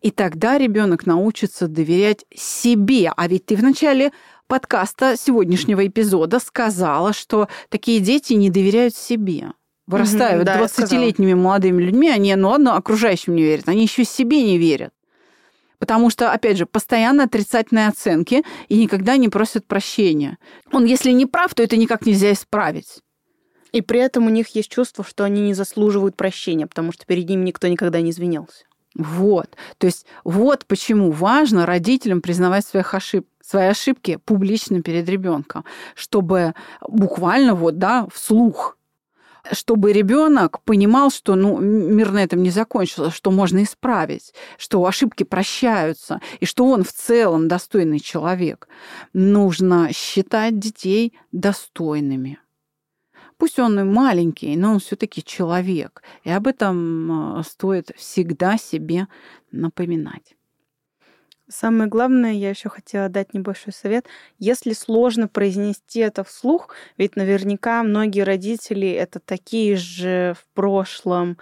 и 0.00 0.10
тогда 0.10 0.58
ребенок 0.58 1.06
научится 1.06 1.68
доверять 1.68 2.24
себе. 2.34 3.12
А 3.16 3.28
ведь 3.28 3.46
ты 3.46 3.54
в 3.54 3.62
начале 3.62 4.10
подкаста 4.48 5.14
сегодняшнего 5.16 5.86
эпизода 5.86 6.40
сказала, 6.40 7.12
что 7.12 7.48
такие 7.68 8.00
дети 8.00 8.32
не 8.32 8.50
доверяют 8.50 8.96
себе. 8.96 9.52
Вырастают 9.86 10.44
да, 10.44 10.60
20-летними 10.60 11.34
молодыми 11.34 11.80
людьми, 11.80 12.10
они, 12.10 12.34
ну 12.34 12.48
ладно, 12.48 12.74
окружающим 12.76 13.36
не 13.36 13.42
верят, 13.42 13.68
они 13.68 13.82
еще 13.82 14.04
себе 14.04 14.42
не 14.42 14.58
верят. 14.58 14.92
Потому 15.82 16.10
что, 16.10 16.30
опять 16.30 16.58
же, 16.58 16.64
постоянно 16.64 17.24
отрицательные 17.24 17.88
оценки 17.88 18.44
и 18.68 18.78
никогда 18.78 19.16
не 19.16 19.28
просят 19.28 19.66
прощения. 19.66 20.38
Он, 20.70 20.84
если 20.84 21.10
не 21.10 21.26
прав, 21.26 21.52
то 21.56 21.62
это 21.64 21.76
никак 21.76 22.06
нельзя 22.06 22.32
исправить. 22.32 23.00
И 23.72 23.82
при 23.82 23.98
этом 23.98 24.26
у 24.26 24.28
них 24.28 24.54
есть 24.54 24.70
чувство, 24.70 25.02
что 25.02 25.24
они 25.24 25.40
не 25.40 25.54
заслуживают 25.54 26.14
прощения, 26.14 26.68
потому 26.68 26.92
что 26.92 27.04
перед 27.04 27.28
ним 27.28 27.44
никто 27.44 27.66
никогда 27.66 28.00
не 28.00 28.12
извинялся. 28.12 28.62
Вот. 28.94 29.56
То 29.78 29.88
есть 29.88 30.06
вот 30.22 30.66
почему 30.66 31.10
важно 31.10 31.66
родителям 31.66 32.20
признавать 32.20 32.64
своих 32.64 32.94
ошиб... 32.94 33.26
свои 33.44 33.66
ошибки 33.66 34.20
публично 34.24 34.82
перед 34.82 35.08
ребенком, 35.08 35.64
чтобы 35.96 36.54
буквально 36.86 37.56
вот, 37.56 37.78
да, 37.78 38.06
вслух 38.14 38.78
чтобы 39.50 39.92
ребенок 39.92 40.60
понимал, 40.62 41.10
что 41.10 41.34
ну, 41.34 41.58
мир 41.58 42.12
на 42.12 42.22
этом 42.22 42.42
не 42.42 42.50
закончился, 42.50 43.10
что 43.10 43.30
можно 43.30 43.62
исправить, 43.62 44.32
что 44.56 44.84
ошибки 44.86 45.24
прощаются, 45.24 46.20
и 46.40 46.46
что 46.46 46.66
он 46.66 46.84
в 46.84 46.92
целом 46.92 47.48
достойный 47.48 47.98
человек. 47.98 48.68
Нужно 49.12 49.92
считать 49.92 50.58
детей 50.58 51.14
достойными. 51.32 52.38
Пусть 53.36 53.58
он 53.58 53.80
и 53.80 53.82
маленький, 53.82 54.56
но 54.56 54.74
он 54.74 54.78
все-таки 54.78 55.24
человек. 55.24 56.02
И 56.22 56.30
об 56.30 56.46
этом 56.46 57.38
а, 57.38 57.42
стоит 57.42 57.90
всегда 57.96 58.56
себе 58.56 59.08
напоминать. 59.50 60.36
Самое 61.48 61.88
главное, 61.88 62.32
я 62.32 62.50
еще 62.50 62.68
хотела 62.68 63.08
дать 63.08 63.34
небольшой 63.34 63.72
совет. 63.72 64.06
Если 64.38 64.72
сложно 64.72 65.28
произнести 65.28 66.00
это 66.00 66.24
вслух, 66.24 66.74
ведь 66.96 67.16
наверняка 67.16 67.82
многие 67.82 68.22
родители 68.22 68.88
это 68.90 69.20
такие 69.20 69.76
же 69.76 70.34
в 70.38 70.46
прошлом 70.54 71.38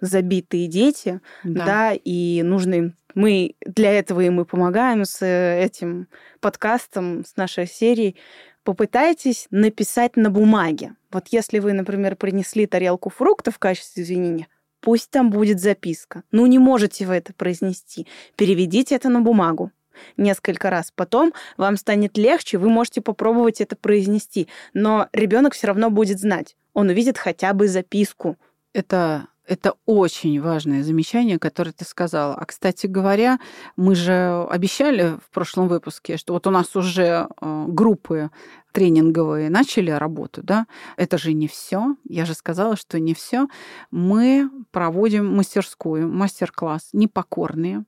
забитые 0.00 0.66
дети, 0.66 1.20
да, 1.44 1.64
да 1.64 1.92
и 1.92 2.42
нужно 2.42 2.74
им 2.74 2.94
мы 3.14 3.56
для 3.60 3.92
этого 3.92 4.20
и 4.20 4.44
помогаем 4.44 5.04
с 5.04 5.24
этим 5.24 6.08
подкастом, 6.40 7.24
с 7.24 7.36
нашей 7.36 7.66
серией, 7.66 8.16
попытайтесь 8.64 9.46
написать 9.50 10.16
на 10.16 10.30
бумаге. 10.30 10.94
Вот 11.10 11.28
если 11.28 11.58
вы, 11.58 11.72
например, 11.72 12.16
принесли 12.16 12.66
тарелку 12.66 13.10
фруктов 13.10 13.56
в 13.56 13.58
качестве 13.58 14.02
извинения, 14.02 14.48
пусть 14.82 15.10
там 15.10 15.30
будет 15.30 15.60
записка. 15.60 16.24
Ну, 16.32 16.44
не 16.46 16.58
можете 16.58 17.06
вы 17.06 17.14
это 17.14 17.32
произнести. 17.32 18.06
Переведите 18.36 18.96
это 18.96 19.08
на 19.08 19.22
бумагу 19.22 19.70
несколько 20.16 20.68
раз. 20.68 20.92
Потом 20.94 21.32
вам 21.56 21.76
станет 21.76 22.18
легче, 22.18 22.58
вы 22.58 22.68
можете 22.68 23.00
попробовать 23.00 23.60
это 23.60 23.76
произнести. 23.76 24.48
Но 24.74 25.08
ребенок 25.12 25.54
все 25.54 25.68
равно 25.68 25.88
будет 25.88 26.18
знать. 26.18 26.56
Он 26.74 26.88
увидит 26.88 27.16
хотя 27.16 27.52
бы 27.54 27.68
записку. 27.68 28.36
Это 28.74 29.28
это 29.46 29.74
очень 29.86 30.40
важное 30.40 30.82
замечание, 30.82 31.38
которое 31.38 31.72
ты 31.72 31.84
сказала. 31.84 32.34
А, 32.34 32.44
кстати 32.44 32.86
говоря, 32.86 33.38
мы 33.76 33.94
же 33.94 34.46
обещали 34.48 35.18
в 35.24 35.30
прошлом 35.30 35.68
выпуске, 35.68 36.16
что 36.16 36.34
вот 36.34 36.46
у 36.46 36.50
нас 36.50 36.76
уже 36.76 37.28
э, 37.40 37.64
группы 37.68 38.30
тренинговые 38.72 39.50
начали 39.50 39.90
работу, 39.90 40.42
да? 40.42 40.66
Это 40.96 41.18
же 41.18 41.32
не 41.32 41.48
все. 41.48 41.96
Я 42.08 42.24
же 42.24 42.34
сказала, 42.34 42.76
что 42.76 42.98
не 42.98 43.14
все. 43.14 43.48
Мы 43.90 44.48
проводим 44.70 45.34
мастерскую, 45.34 46.08
мастер-класс 46.08 46.90
«Непокорные», 46.92 47.84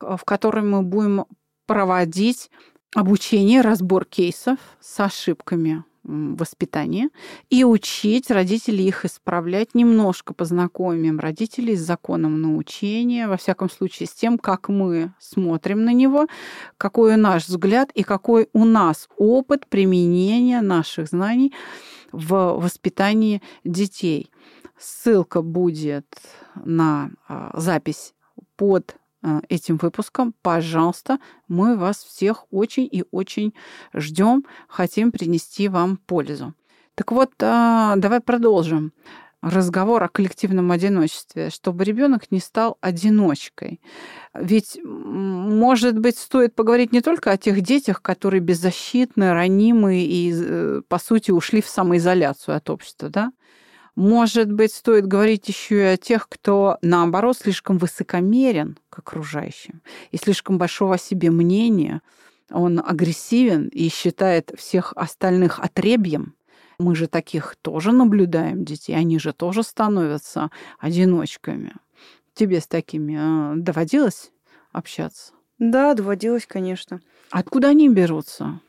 в 0.00 0.24
котором 0.24 0.70
мы 0.70 0.82
будем 0.82 1.24
проводить 1.66 2.50
обучение, 2.94 3.60
разбор 3.60 4.04
кейсов 4.04 4.58
с 4.80 5.00
ошибками 5.00 5.84
воспитания 6.08 7.10
и 7.50 7.64
учить 7.64 8.30
родителей 8.30 8.88
их 8.88 9.04
исправлять, 9.04 9.74
немножко 9.74 10.32
познакомим 10.32 11.20
родителей 11.20 11.76
с 11.76 11.80
законом 11.80 12.40
научения, 12.40 13.28
во 13.28 13.36
всяком 13.36 13.70
случае 13.70 14.06
с 14.06 14.12
тем, 14.12 14.38
как 14.38 14.68
мы 14.68 15.12
смотрим 15.18 15.84
на 15.84 15.92
него, 15.92 16.26
какой 16.78 17.16
наш 17.16 17.46
взгляд 17.46 17.90
и 17.92 18.02
какой 18.02 18.48
у 18.52 18.64
нас 18.64 19.08
опыт 19.16 19.66
применения 19.66 20.62
наших 20.62 21.08
знаний 21.08 21.52
в 22.10 22.58
воспитании 22.58 23.42
детей. 23.64 24.30
Ссылка 24.78 25.42
будет 25.42 26.06
на 26.54 27.10
а, 27.26 27.50
запись 27.54 28.14
под 28.56 28.96
этим 29.48 29.76
выпуском. 29.76 30.34
Пожалуйста, 30.42 31.18
мы 31.48 31.76
вас 31.76 31.98
всех 31.98 32.46
очень 32.50 32.88
и 32.90 33.04
очень 33.10 33.54
ждем, 33.94 34.44
хотим 34.68 35.12
принести 35.12 35.68
вам 35.68 35.96
пользу. 35.96 36.54
Так 36.94 37.12
вот, 37.12 37.30
а, 37.40 37.94
давай 37.96 38.20
продолжим 38.20 38.92
разговор 39.40 40.02
о 40.02 40.08
коллективном 40.08 40.72
одиночестве, 40.72 41.50
чтобы 41.50 41.84
ребенок 41.84 42.30
не 42.30 42.40
стал 42.40 42.76
одиночкой. 42.80 43.80
Ведь, 44.34 44.80
может 44.84 45.98
быть, 45.98 46.18
стоит 46.18 46.54
поговорить 46.54 46.92
не 46.92 47.00
только 47.00 47.30
о 47.30 47.36
тех 47.36 47.60
детях, 47.60 48.02
которые 48.02 48.40
беззащитны, 48.40 49.32
ранимы 49.32 50.00
и, 50.02 50.32
э, 50.34 50.82
по 50.88 50.98
сути, 50.98 51.30
ушли 51.30 51.62
в 51.62 51.68
самоизоляцию 51.68 52.56
от 52.56 52.68
общества, 52.68 53.10
да? 53.10 53.30
Может 53.98 54.52
быть, 54.52 54.72
стоит 54.72 55.08
говорить 55.08 55.48
еще 55.48 55.78
и 55.78 55.94
о 55.94 55.96
тех, 55.96 56.28
кто, 56.28 56.78
наоборот, 56.82 57.36
слишком 57.36 57.78
высокомерен 57.78 58.78
к 58.90 59.00
окружающим 59.00 59.82
и 60.12 60.16
слишком 60.16 60.56
большого 60.56 60.94
о 60.94 60.98
себе 60.98 61.32
мнения. 61.32 62.00
Он 62.48 62.78
агрессивен 62.78 63.66
и 63.66 63.88
считает 63.88 64.52
всех 64.56 64.92
остальных 64.94 65.58
отребьем. 65.58 66.36
Мы 66.78 66.94
же 66.94 67.08
таких 67.08 67.56
тоже 67.60 67.90
наблюдаем 67.90 68.64
детей, 68.64 68.94
они 68.94 69.18
же 69.18 69.32
тоже 69.32 69.64
становятся 69.64 70.52
одиночками. 70.78 71.74
Тебе 72.34 72.60
с 72.60 72.68
такими 72.68 73.16
а, 73.18 73.54
доводилось 73.56 74.30
общаться? 74.70 75.32
Да, 75.58 75.94
доводилось, 75.94 76.46
конечно. 76.46 77.00
Откуда 77.32 77.70
они 77.70 77.88
берутся? 77.88 78.60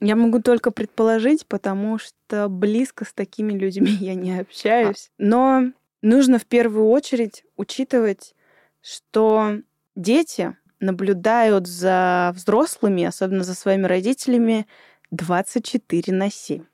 Я 0.00 0.14
могу 0.14 0.40
только 0.40 0.70
предположить, 0.70 1.46
потому 1.46 1.98
что 1.98 2.48
близко 2.48 3.04
с 3.04 3.12
такими 3.12 3.52
людьми 3.52 3.90
я 4.00 4.14
не 4.14 4.38
общаюсь. 4.38 5.10
Но 5.18 5.72
нужно 6.02 6.38
в 6.38 6.46
первую 6.46 6.88
очередь 6.88 7.44
учитывать, 7.56 8.34
что 8.80 9.58
дети 9.96 10.56
наблюдают 10.80 11.66
за 11.66 12.32
взрослыми, 12.34 13.04
особенно 13.04 13.42
за 13.42 13.54
своими 13.54 13.86
родителями, 13.86 14.66
24 15.10 16.12
на 16.14 16.30
7. 16.30 16.64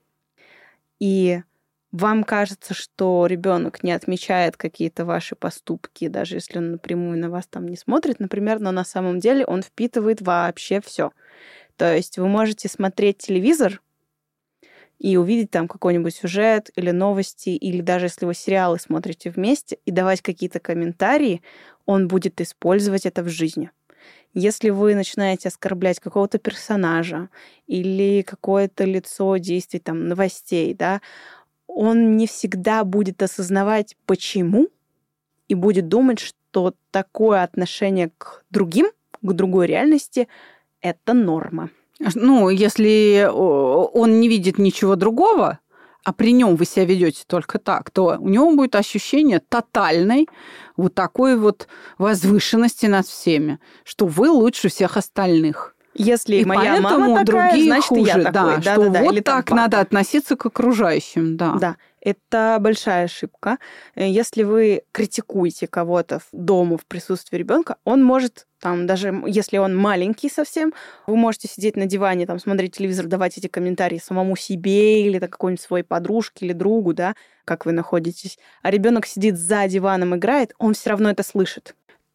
И 1.01 1.43
вам 1.95 2.25
кажется, 2.25 2.75
что 2.75 3.27
ребенок 3.27 3.85
не 3.85 3.93
отмечает 3.93 4.57
какие-то 4.57 5.05
ваши 5.05 5.37
поступки, 5.37 6.09
даже 6.09 6.35
если 6.35 6.59
он 6.59 6.73
напрямую 6.73 7.19
на 7.19 7.31
вас 7.31 7.47
там 7.47 7.69
не 7.69 7.77
смотрит, 7.77 8.19
например, 8.19 8.59
но 8.59 8.73
на 8.73 8.85
самом 8.85 9.21
деле 9.21 9.47
он 9.47 9.63
впитывает 9.63 10.21
вообще 10.21 10.81
все. 10.81 11.13
То 11.77 11.95
есть 11.95 12.19
вы 12.19 12.29
можете 12.29 12.69
смотреть 12.69 13.19
телевизор 13.19 13.81
и 14.99 15.17
увидеть 15.17 15.51
там 15.51 15.69
какой-нибудь 15.69 16.15
сюжет 16.15 16.71
или 16.77 16.91
новости, 16.91 17.51
или 17.51 17.81
даже 17.81 18.07
если 18.07 18.27
вы 18.27 18.35
сериалы 18.35 18.79
смотрите 18.79 19.31
вместе 19.31 19.79
и 19.85 19.91
давать 19.91 20.23
какие-то 20.23 20.61
комментарии, 20.61 21.43
он 21.85 22.09
будет 22.09 22.41
использовать 22.41 23.07
это 23.07 23.23
в 23.23 23.29
жизни. 23.29 23.71
Если 24.33 24.71
вы 24.71 24.95
начинаете 24.95 25.49
оскорблять 25.49 26.01
какого-то 26.01 26.39
персонажа 26.39 27.29
или 27.67 28.23
какое-то 28.23 28.85
лицо 28.85 29.37
действий 29.37 29.79
там 29.81 30.09
новостей, 30.09 30.75
да, 30.75 31.01
он 31.67 32.17
не 32.17 32.27
всегда 32.27 32.85
будет 32.85 33.23
осознавать, 33.23 33.97
почему, 34.07 34.69
и 35.49 35.55
будет 35.55 35.89
думать, 35.89 36.19
что 36.19 36.75
такое 36.91 37.43
отношение 37.43 38.11
к 38.19 38.45
другим, 38.51 38.87
к 39.23 39.33
другой 39.33 39.67
реальности, 39.67 40.29
это 40.85 41.15
норма. 41.15 41.71
Ну, 42.15 42.51
если 42.51 43.29
он 43.33 44.21
не 44.21 44.29
видит 44.29 44.59
ничего 44.59 44.97
другого, 44.97 45.59
а 46.05 46.13
при 46.13 46.33
нем 46.33 46.57
вы 46.57 46.67
себя 46.67 46.85
ведете 46.85 47.25
только 47.27 47.59
так, 47.59 47.91
то 47.91 48.19
у 48.21 48.29
него 48.29 48.55
будет 48.55 48.77
ощущение 48.77 49.41
тотальной 49.41 50.29
вот 50.77 50.95
такой 50.95 51.37
вот 51.37 51.67
возвышенности 51.97 52.87
над 52.87 53.07
всеми, 53.07 53.59
что 53.85 54.07
вы 54.07 54.29
лучше 54.29 54.69
всех 54.69 54.99
остальных. 54.99 55.75
Если 55.95 56.37
и 56.37 56.45
моя 56.45 56.81
мама 56.81 57.21
такая, 57.21 57.51
другие 57.51 57.65
значит, 57.67 57.89
хуже, 57.89 58.03
я 58.03 58.15
такой. 58.15 58.33
Да, 58.33 58.57
да, 58.57 58.61
что 58.61 58.83
да, 58.85 58.91
да, 58.91 59.03
вот 59.03 59.25
так 59.25 59.51
надо 59.51 59.81
относиться 59.81 60.37
к 60.37 60.47
окружающим, 60.47 61.37
да. 61.37 61.55
Да, 61.55 61.77
это 62.01 62.59
большая 62.61 63.05
ошибка. 63.05 63.59
Э, 63.95 64.09
если 64.09 64.43
вы 64.43 64.83
критикуете 64.93 65.67
кого-то 65.67 66.19
в 66.19 66.29
дому 66.33 66.77
в 66.77 66.85
присутствии 66.87 67.39
ребенка, 67.39 67.77
он 67.85 68.03
может 68.03 68.47
там 68.61 68.87
даже 68.87 69.23
если 69.27 69.59
он 69.59 69.77
маленький 69.77 70.31
совсем, 70.31 70.73
вы 71.07 71.17
можете 71.17 71.49
сидеть 71.49 71.77
на 71.77 71.85
диване, 71.85 72.27
там 72.27 72.39
смотреть 72.39 72.77
телевизор, 72.77 73.07
давать 73.07 73.37
эти 73.37 73.47
комментарии 73.47 74.01
самому 74.03 74.37
себе 74.37 75.07
или 75.07 75.19
какой-нибудь 75.19 75.63
своей 75.63 75.85
подружке 75.85 76.47
или 76.47 76.55
другу, 76.55 76.95
да, 76.95 77.15
как 77.45 77.67
вы 77.67 77.73
находитесь. 77.73 78.39
А 78.63 78.71
ребенок 78.71 79.05
сидит 79.05 79.37
за 79.37 79.69
диваном, 79.69 80.17
играет, 80.17 80.55
он 80.59 80.73
все 80.73 80.91
равно 80.91 81.11
это 81.11 81.23
слышит. 81.23 81.75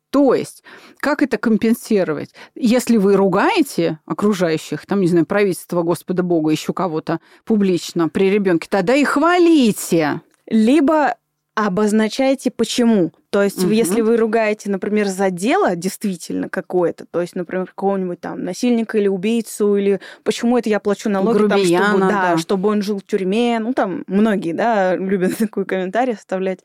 То 0.10 0.34
есть, 0.34 0.64
как 0.98 1.22
это 1.22 1.38
компенсировать? 1.38 2.34
Если 2.56 2.98
вы 2.98 3.16
ругаете 3.16 4.00
окружающих, 4.06 4.86
там, 4.86 5.02
не 5.02 5.08
знаю, 5.08 5.26
правительство 5.26 5.84
Господа 5.84 6.24
Бога, 6.24 6.52
еще 6.52 6.74
кого-то 6.74 7.20
публично 7.46 8.10
при 8.10 8.30
ребенке, 8.30 8.68
тогда 8.70 8.96
и 8.96 9.04
хвалите. 9.04 10.22
Либо 10.48 11.16
обозначайте 11.56 12.52
почему. 12.52 13.12
То 13.30 13.44
есть, 13.44 13.64
угу. 13.64 13.72
если 13.72 14.02
вы 14.02 14.18
ругаете, 14.18 14.72
например, 14.72 15.08
за 15.08 15.30
дело 15.30 15.76
действительно 15.76 16.50
какое-то, 16.50 17.06
то 17.06 17.22
есть, 17.22 17.36
например, 17.36 17.68
какого-нибудь 17.68 18.20
там 18.20 18.44
насильника 18.44 18.98
или 18.98 19.08
убийцу, 19.08 19.76
или 19.76 20.00
почему 20.24 20.58
это 20.58 20.70
я 20.70 20.80
плачу 20.80 21.10
налоги, 21.10 21.48
там, 21.48 21.64
чтобы, 21.64 22.00
да, 22.00 22.08
да. 22.08 22.38
чтобы 22.38 22.70
он 22.70 22.82
жил 22.82 23.00
в 23.00 23.04
тюрьме, 23.04 23.60
ну 23.60 23.74
там 23.74 24.04
многие, 24.08 24.54
да, 24.54 24.96
любят 24.96 25.38
такой 25.40 25.66
комментарий 25.66 26.14
оставлять. 26.14 26.62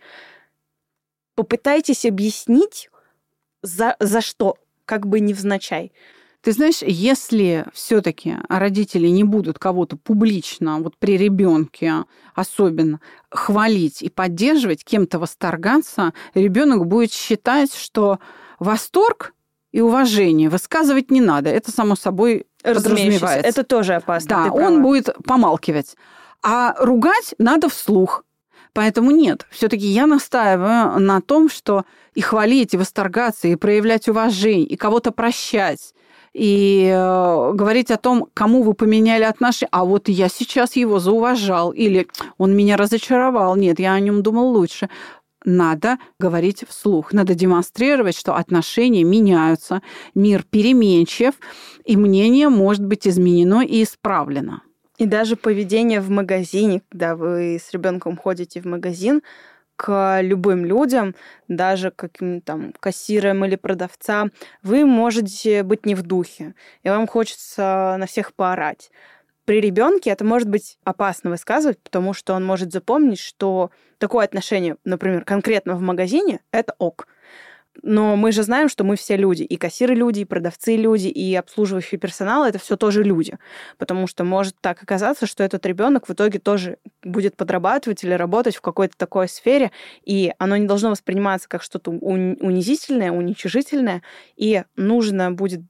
Попытайтесь 1.35 2.07
объяснить, 2.07 2.89
за, 3.65 3.97
за 3.99 4.21
что, 4.21 4.57
как 4.85 5.07
бы 5.07 5.21
невзначай. 5.21 5.93
Ты 6.43 6.53
знаешь, 6.53 6.83
если 6.83 7.65
все-таки 7.73 8.37
родители 8.51 9.09
не 9.09 9.25
будут 9.25 9.59
кого-то 9.59 9.97
публично, 9.97 10.79
вот 10.79 10.99
при 10.99 11.17
ребенке 11.17 12.05
особенно, 12.35 13.01
хвалить 13.31 14.03
и 14.03 14.11
поддерживать, 14.11 14.85
кем-то 14.85 15.19
восторгаться, 15.19 16.13
ребенок 16.35 16.87
будет 16.87 17.13
считать, 17.13 17.75
что 17.75 18.19
восторг 18.59 19.33
и 19.73 19.81
уважение 19.81 20.51
высказывать 20.51 21.11
не 21.11 21.23
надо. 21.23 21.49
Это 21.49 21.71
само 21.71 21.97
собой 21.97 22.47
подразумевается. 22.63 23.49
Это 23.49 23.65
тоже 23.65 23.95
опасно. 23.95 24.29
Да, 24.29 24.53
он 24.53 24.83
будет 24.83 25.09
помалкивать. 25.25 25.97
А 26.43 26.75
ругать 26.79 27.35
надо 27.39 27.71
вслух. 27.71 28.23
Поэтому 28.75 29.13
нет, 29.13 29.47
все-таки 29.51 29.87
я 29.87 30.07
настаиваю 30.07 30.99
на 30.99 31.21
том, 31.21 31.49
что 31.49 31.85
и 32.15 32.21
хвалить, 32.21 32.75
и 32.75 32.77
восторгаться, 32.77 33.47
и 33.47 33.55
проявлять 33.55 34.09
уважение, 34.09 34.67
и 34.67 34.77
кого-то 34.77 35.13
прощать, 35.13 35.95
и 36.33 36.91
э, 36.93 37.53
говорить 37.55 37.93
о 37.93 37.97
том, 37.99 38.27
кому 38.35 38.65
вы 38.65 38.75
поменяли 38.75 39.23
отношения, 39.23 39.69
а 39.71 39.85
вот 39.85 40.09
я 40.09 40.29
сейчас 40.29 40.75
его 40.75 40.99
зауважал, 40.99 41.71
или 41.71 42.09
он 42.37 42.57
меня 42.57 42.77
разочаровал, 42.77 43.55
нет, 43.55 43.79
я 43.79 43.95
о 43.95 44.01
нем 44.01 44.25
думал 44.25 44.49
лучше. 44.49 44.91
Надо 45.45 45.99
говорить 46.19 46.65
вслух, 46.69 47.13
надо 47.13 47.35
демонстрировать, 47.35 48.17
что 48.17 48.35
отношения 48.35 49.05
меняются, 49.05 49.83
мир 50.17 50.43
переменчив, 50.43 51.35
и 51.85 51.97
мнение 51.97 52.49
может 52.49 52.85
быть 52.85 53.07
изменено 53.07 53.61
и 53.65 53.85
исправлено. 53.85 54.63
И 54.99 55.07
даже 55.07 55.37
поведение 55.37 56.01
в 56.01 56.11
магазине, 56.11 56.83
когда 56.89 57.17
вы 57.17 57.57
с 57.57 57.73
ребенком 57.73 58.17
ходите 58.17 58.61
в 58.61 58.65
магазин, 58.65 59.23
к 59.77 60.21
любым 60.23 60.65
людям, 60.65 61.17
даже 61.49 61.91
к 61.91 61.97
каким-то 61.97 62.47
там 62.47 62.73
кассирам 62.79 63.45
или 63.45 63.57
продавцам, 63.57 64.31
вы 64.63 64.85
можете 64.85 65.65
быть 65.65 65.85
не 65.85 65.97
в 65.97 66.03
духе, 66.03 66.55
и 66.85 66.89
вам 66.89 67.09
хочется 67.09 67.97
на 67.99 68.07
всех 68.07 68.35
поорать. 68.35 68.93
При 69.45 69.61
ребенке 69.61 70.11
это 70.11 70.25
может 70.25 70.49
быть 70.49 70.79
опасно 70.85 71.31
высказывать, 71.31 71.79
потому 71.83 72.15
что 72.15 72.35
он 72.35 72.45
может 72.45 72.73
запомнить, 72.73 73.19
что 73.19 73.71
такое 73.99 74.25
отношение, 74.25 74.77
например, 74.85 75.25
конкретно 75.25 75.75
в 75.75 75.81
магазине, 75.81 76.41
это 76.53 76.75
ок. 76.79 77.09
Но 77.83 78.17
мы 78.17 78.33
же 78.33 78.43
знаем, 78.43 78.69
что 78.69 78.85
мы 78.85 78.97
все 78.97 79.17
люди. 79.17 79.43
И 79.43 79.57
кассиры 79.57 79.95
люди, 79.95 80.21
и 80.21 80.25
продавцы 80.25 80.77
люди, 80.77 81.09
и 81.09 81.35
обслуживающий 81.35 81.99
персонал 81.99 82.45
это 82.45 82.59
все 82.59 82.77
тоже 82.77 83.03
люди. 83.03 83.37
Потому 83.79 84.07
что 84.07 84.25
может 84.25 84.57
так 84.61 84.83
оказаться, 84.83 85.27
что 85.27 85.43
этот 85.43 85.67
ребенок 85.67 86.09
в 86.09 86.13
итоге 86.13 86.39
тоже 86.39 86.79
будет 87.03 87.37
подрабатывать 87.37 88.05
или 88.05 88.13
работать 88.13 88.57
в 88.57 88.61
какой-то 88.61 88.97
такой 88.97 89.29
сфере, 89.29 89.73
и 90.05 90.33
оно 90.39 90.57
не 90.57 90.67
должно 90.67 90.91
восприниматься 90.91 91.49
как 91.49 91.63
что-то 91.63 91.91
унизительное, 91.91 93.11
уничижительное, 93.11 94.03
и 94.37 94.63
нужно 94.77 95.33
будет 95.33 95.63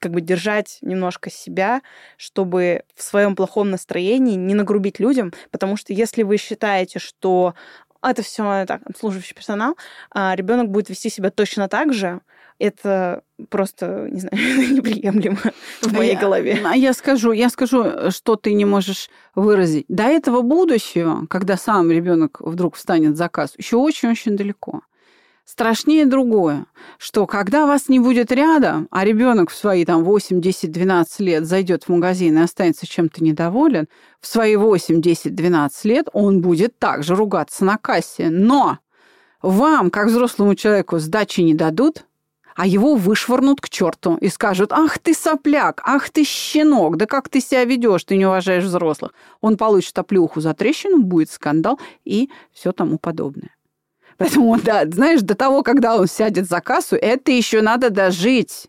как 0.00 0.12
бы 0.12 0.22
держать 0.22 0.78
немножко 0.80 1.30
себя, 1.30 1.82
чтобы 2.16 2.84
в 2.94 3.02
своем 3.02 3.36
плохом 3.36 3.70
настроении 3.70 4.34
не 4.34 4.54
нагрубить 4.54 4.98
людям, 4.98 5.32
потому 5.50 5.76
что 5.76 5.92
если 5.92 6.22
вы 6.22 6.38
считаете, 6.38 6.98
что 6.98 7.54
это 8.02 8.22
все 8.22 8.64
так, 8.66 8.82
обслуживающий 8.84 9.34
персонал, 9.34 9.76
а 10.10 10.34
ребенок 10.34 10.70
будет 10.70 10.88
вести 10.88 11.10
себя 11.10 11.30
точно 11.30 11.68
так 11.68 11.92
же, 11.92 12.20
это 12.60 13.22
просто, 13.48 14.08
не 14.10 14.20
знаю, 14.20 14.36
неприемлемо 14.76 15.38
в 15.80 15.92
моей 15.92 16.12
я, 16.12 16.20
голове. 16.20 16.60
А 16.64 16.76
я 16.76 16.92
скажу, 16.92 17.32
я 17.32 17.48
скажу, 17.48 18.10
что 18.10 18.36
ты 18.36 18.52
не 18.52 18.66
можешь 18.66 19.10
выразить. 19.34 19.86
До 19.88 20.04
этого 20.04 20.42
будущего, 20.42 21.26
когда 21.28 21.56
сам 21.56 21.90
ребенок 21.90 22.40
вдруг 22.40 22.76
встанет 22.76 23.16
заказ, 23.16 23.54
еще 23.56 23.76
очень-очень 23.76 24.36
далеко. 24.36 24.82
Страшнее 25.44 26.06
другое, 26.06 26.66
что 26.96 27.26
когда 27.26 27.66
вас 27.66 27.88
не 27.88 27.98
будет 27.98 28.30
рядом, 28.30 28.86
а 28.90 29.04
ребенок 29.04 29.50
в 29.50 29.56
свои 29.56 29.84
там 29.84 30.04
8, 30.04 30.40
10, 30.40 30.70
12 30.70 31.20
лет 31.20 31.44
зайдет 31.44 31.84
в 31.84 31.88
магазин 31.88 32.38
и 32.38 32.42
останется 32.42 32.86
чем-то 32.86 33.24
недоволен, 33.24 33.88
в 34.20 34.26
свои 34.26 34.54
8, 34.54 35.00
10, 35.00 35.34
12 35.34 35.84
лет 35.86 36.08
он 36.12 36.40
будет 36.40 36.78
также 36.78 37.16
ругаться 37.16 37.64
на 37.64 37.78
кассе. 37.78 38.30
Но 38.30 38.78
вам, 39.42 39.90
как 39.90 40.08
взрослому 40.08 40.54
человеку, 40.54 40.98
сдачи 40.98 41.40
не 41.40 41.54
дадут, 41.54 42.04
а 42.54 42.66
его 42.66 42.94
вышвырнут 42.94 43.60
к 43.60 43.68
черту 43.68 44.16
и 44.20 44.28
скажут, 44.28 44.72
ах 44.72 44.98
ты 44.98 45.14
сопляк, 45.14 45.80
ах 45.84 46.10
ты 46.10 46.24
щенок, 46.24 46.96
да 46.96 47.06
как 47.06 47.28
ты 47.28 47.40
себя 47.40 47.64
ведешь, 47.64 48.04
ты 48.04 48.16
не 48.16 48.26
уважаешь 48.26 48.64
взрослых. 48.64 49.14
Он 49.40 49.56
получит 49.56 49.98
оплюху 49.98 50.40
за 50.40 50.54
трещину, 50.54 51.02
будет 51.02 51.30
скандал 51.30 51.80
и 52.04 52.30
все 52.52 52.72
тому 52.72 52.98
подобное. 52.98 53.50
Поэтому, 54.20 54.60
да, 54.62 54.84
знаешь, 54.84 55.22
до 55.22 55.34
того, 55.34 55.62
когда 55.62 55.96
он 55.96 56.06
сядет 56.06 56.46
за 56.46 56.60
кассу, 56.60 56.94
это 56.94 57.32
еще 57.32 57.62
надо 57.62 57.90
дожить. 57.90 58.68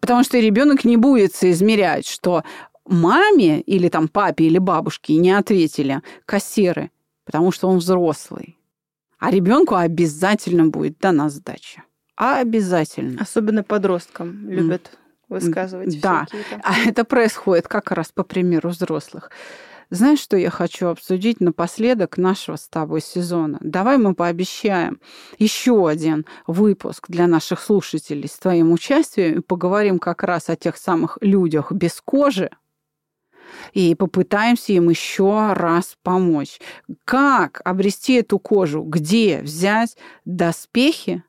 Потому 0.00 0.24
что 0.24 0.38
ребенок 0.38 0.84
не 0.84 0.96
будет 0.96 1.34
соизмерять, 1.34 2.06
что 2.06 2.42
маме 2.86 3.60
или 3.60 3.88
там 3.88 4.08
папе 4.08 4.44
или 4.44 4.58
бабушке 4.58 5.16
не 5.16 5.32
ответили 5.32 6.00
кассиры, 6.24 6.90
потому 7.24 7.52
что 7.52 7.68
он 7.68 7.78
взрослый. 7.78 8.58
А 9.18 9.30
ребенку 9.30 9.74
обязательно 9.74 10.66
будет 10.66 10.98
дана 10.98 11.28
сдача. 11.28 11.82
Обязательно. 12.16 13.20
Особенно 13.20 13.62
подросткам 13.62 14.48
любят 14.48 14.90
высказывать. 15.28 16.00
Да, 16.00 16.26
а 16.62 16.78
это 16.86 17.04
происходит 17.04 17.68
как 17.68 17.90
раз 17.90 18.10
по 18.12 18.22
примеру 18.22 18.70
взрослых. 18.70 19.30
Знаешь, 19.90 20.18
что 20.18 20.36
я 20.36 20.50
хочу 20.50 20.88
обсудить 20.88 21.40
напоследок 21.40 22.18
нашего 22.18 22.56
с 22.56 22.68
тобой 22.68 23.00
сезона? 23.00 23.58
Давай 23.60 23.98
мы 23.98 24.14
пообещаем 24.14 25.00
еще 25.38 25.88
один 25.88 26.26
выпуск 26.46 27.06
для 27.08 27.28
наших 27.28 27.60
слушателей 27.60 28.28
с 28.28 28.36
твоим 28.36 28.72
участием 28.72 29.38
и 29.38 29.42
поговорим 29.42 30.00
как 30.00 30.24
раз 30.24 30.48
о 30.48 30.56
тех 30.56 30.76
самых 30.76 31.18
людях 31.20 31.70
без 31.70 32.00
кожи, 32.00 32.50
и 33.72 33.94
попытаемся 33.94 34.72
им 34.72 34.88
еще 34.90 35.52
раз 35.52 35.96
помочь. 36.02 36.58
Как 37.04 37.60
обрести 37.64 38.14
эту 38.14 38.40
кожу? 38.40 38.82
Где 38.82 39.40
взять 39.40 39.96
доспехи, 40.24 41.22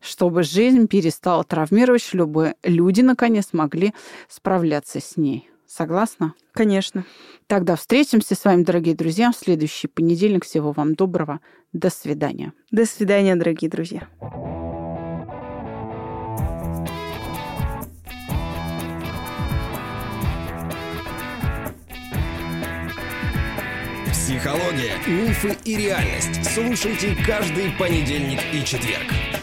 чтобы 0.00 0.42
жизнь 0.42 0.88
перестала 0.88 1.44
травмировать, 1.44 2.02
чтобы 2.02 2.54
люди 2.62 3.00
наконец 3.00 3.48
могли 3.52 3.94
справляться 4.28 5.00
с 5.00 5.16
ней? 5.16 5.48
Согласна? 5.68 6.32
Конечно. 6.52 7.04
Тогда 7.46 7.76
встретимся 7.76 8.34
с 8.34 8.44
вами, 8.44 8.62
дорогие 8.62 8.94
друзья, 8.94 9.30
в 9.30 9.36
следующий 9.36 9.86
понедельник. 9.86 10.46
Всего 10.46 10.72
вам 10.72 10.94
доброго. 10.94 11.40
До 11.74 11.90
свидания. 11.90 12.54
До 12.70 12.86
свидания, 12.86 13.36
дорогие 13.36 13.70
друзья. 13.70 14.08
Психология, 24.10 24.96
мифы 25.06 25.54
и 25.64 25.76
реальность. 25.76 26.44
Слушайте 26.54 27.14
каждый 27.26 27.70
понедельник 27.78 28.40
и 28.54 28.64
четверг. 28.64 29.37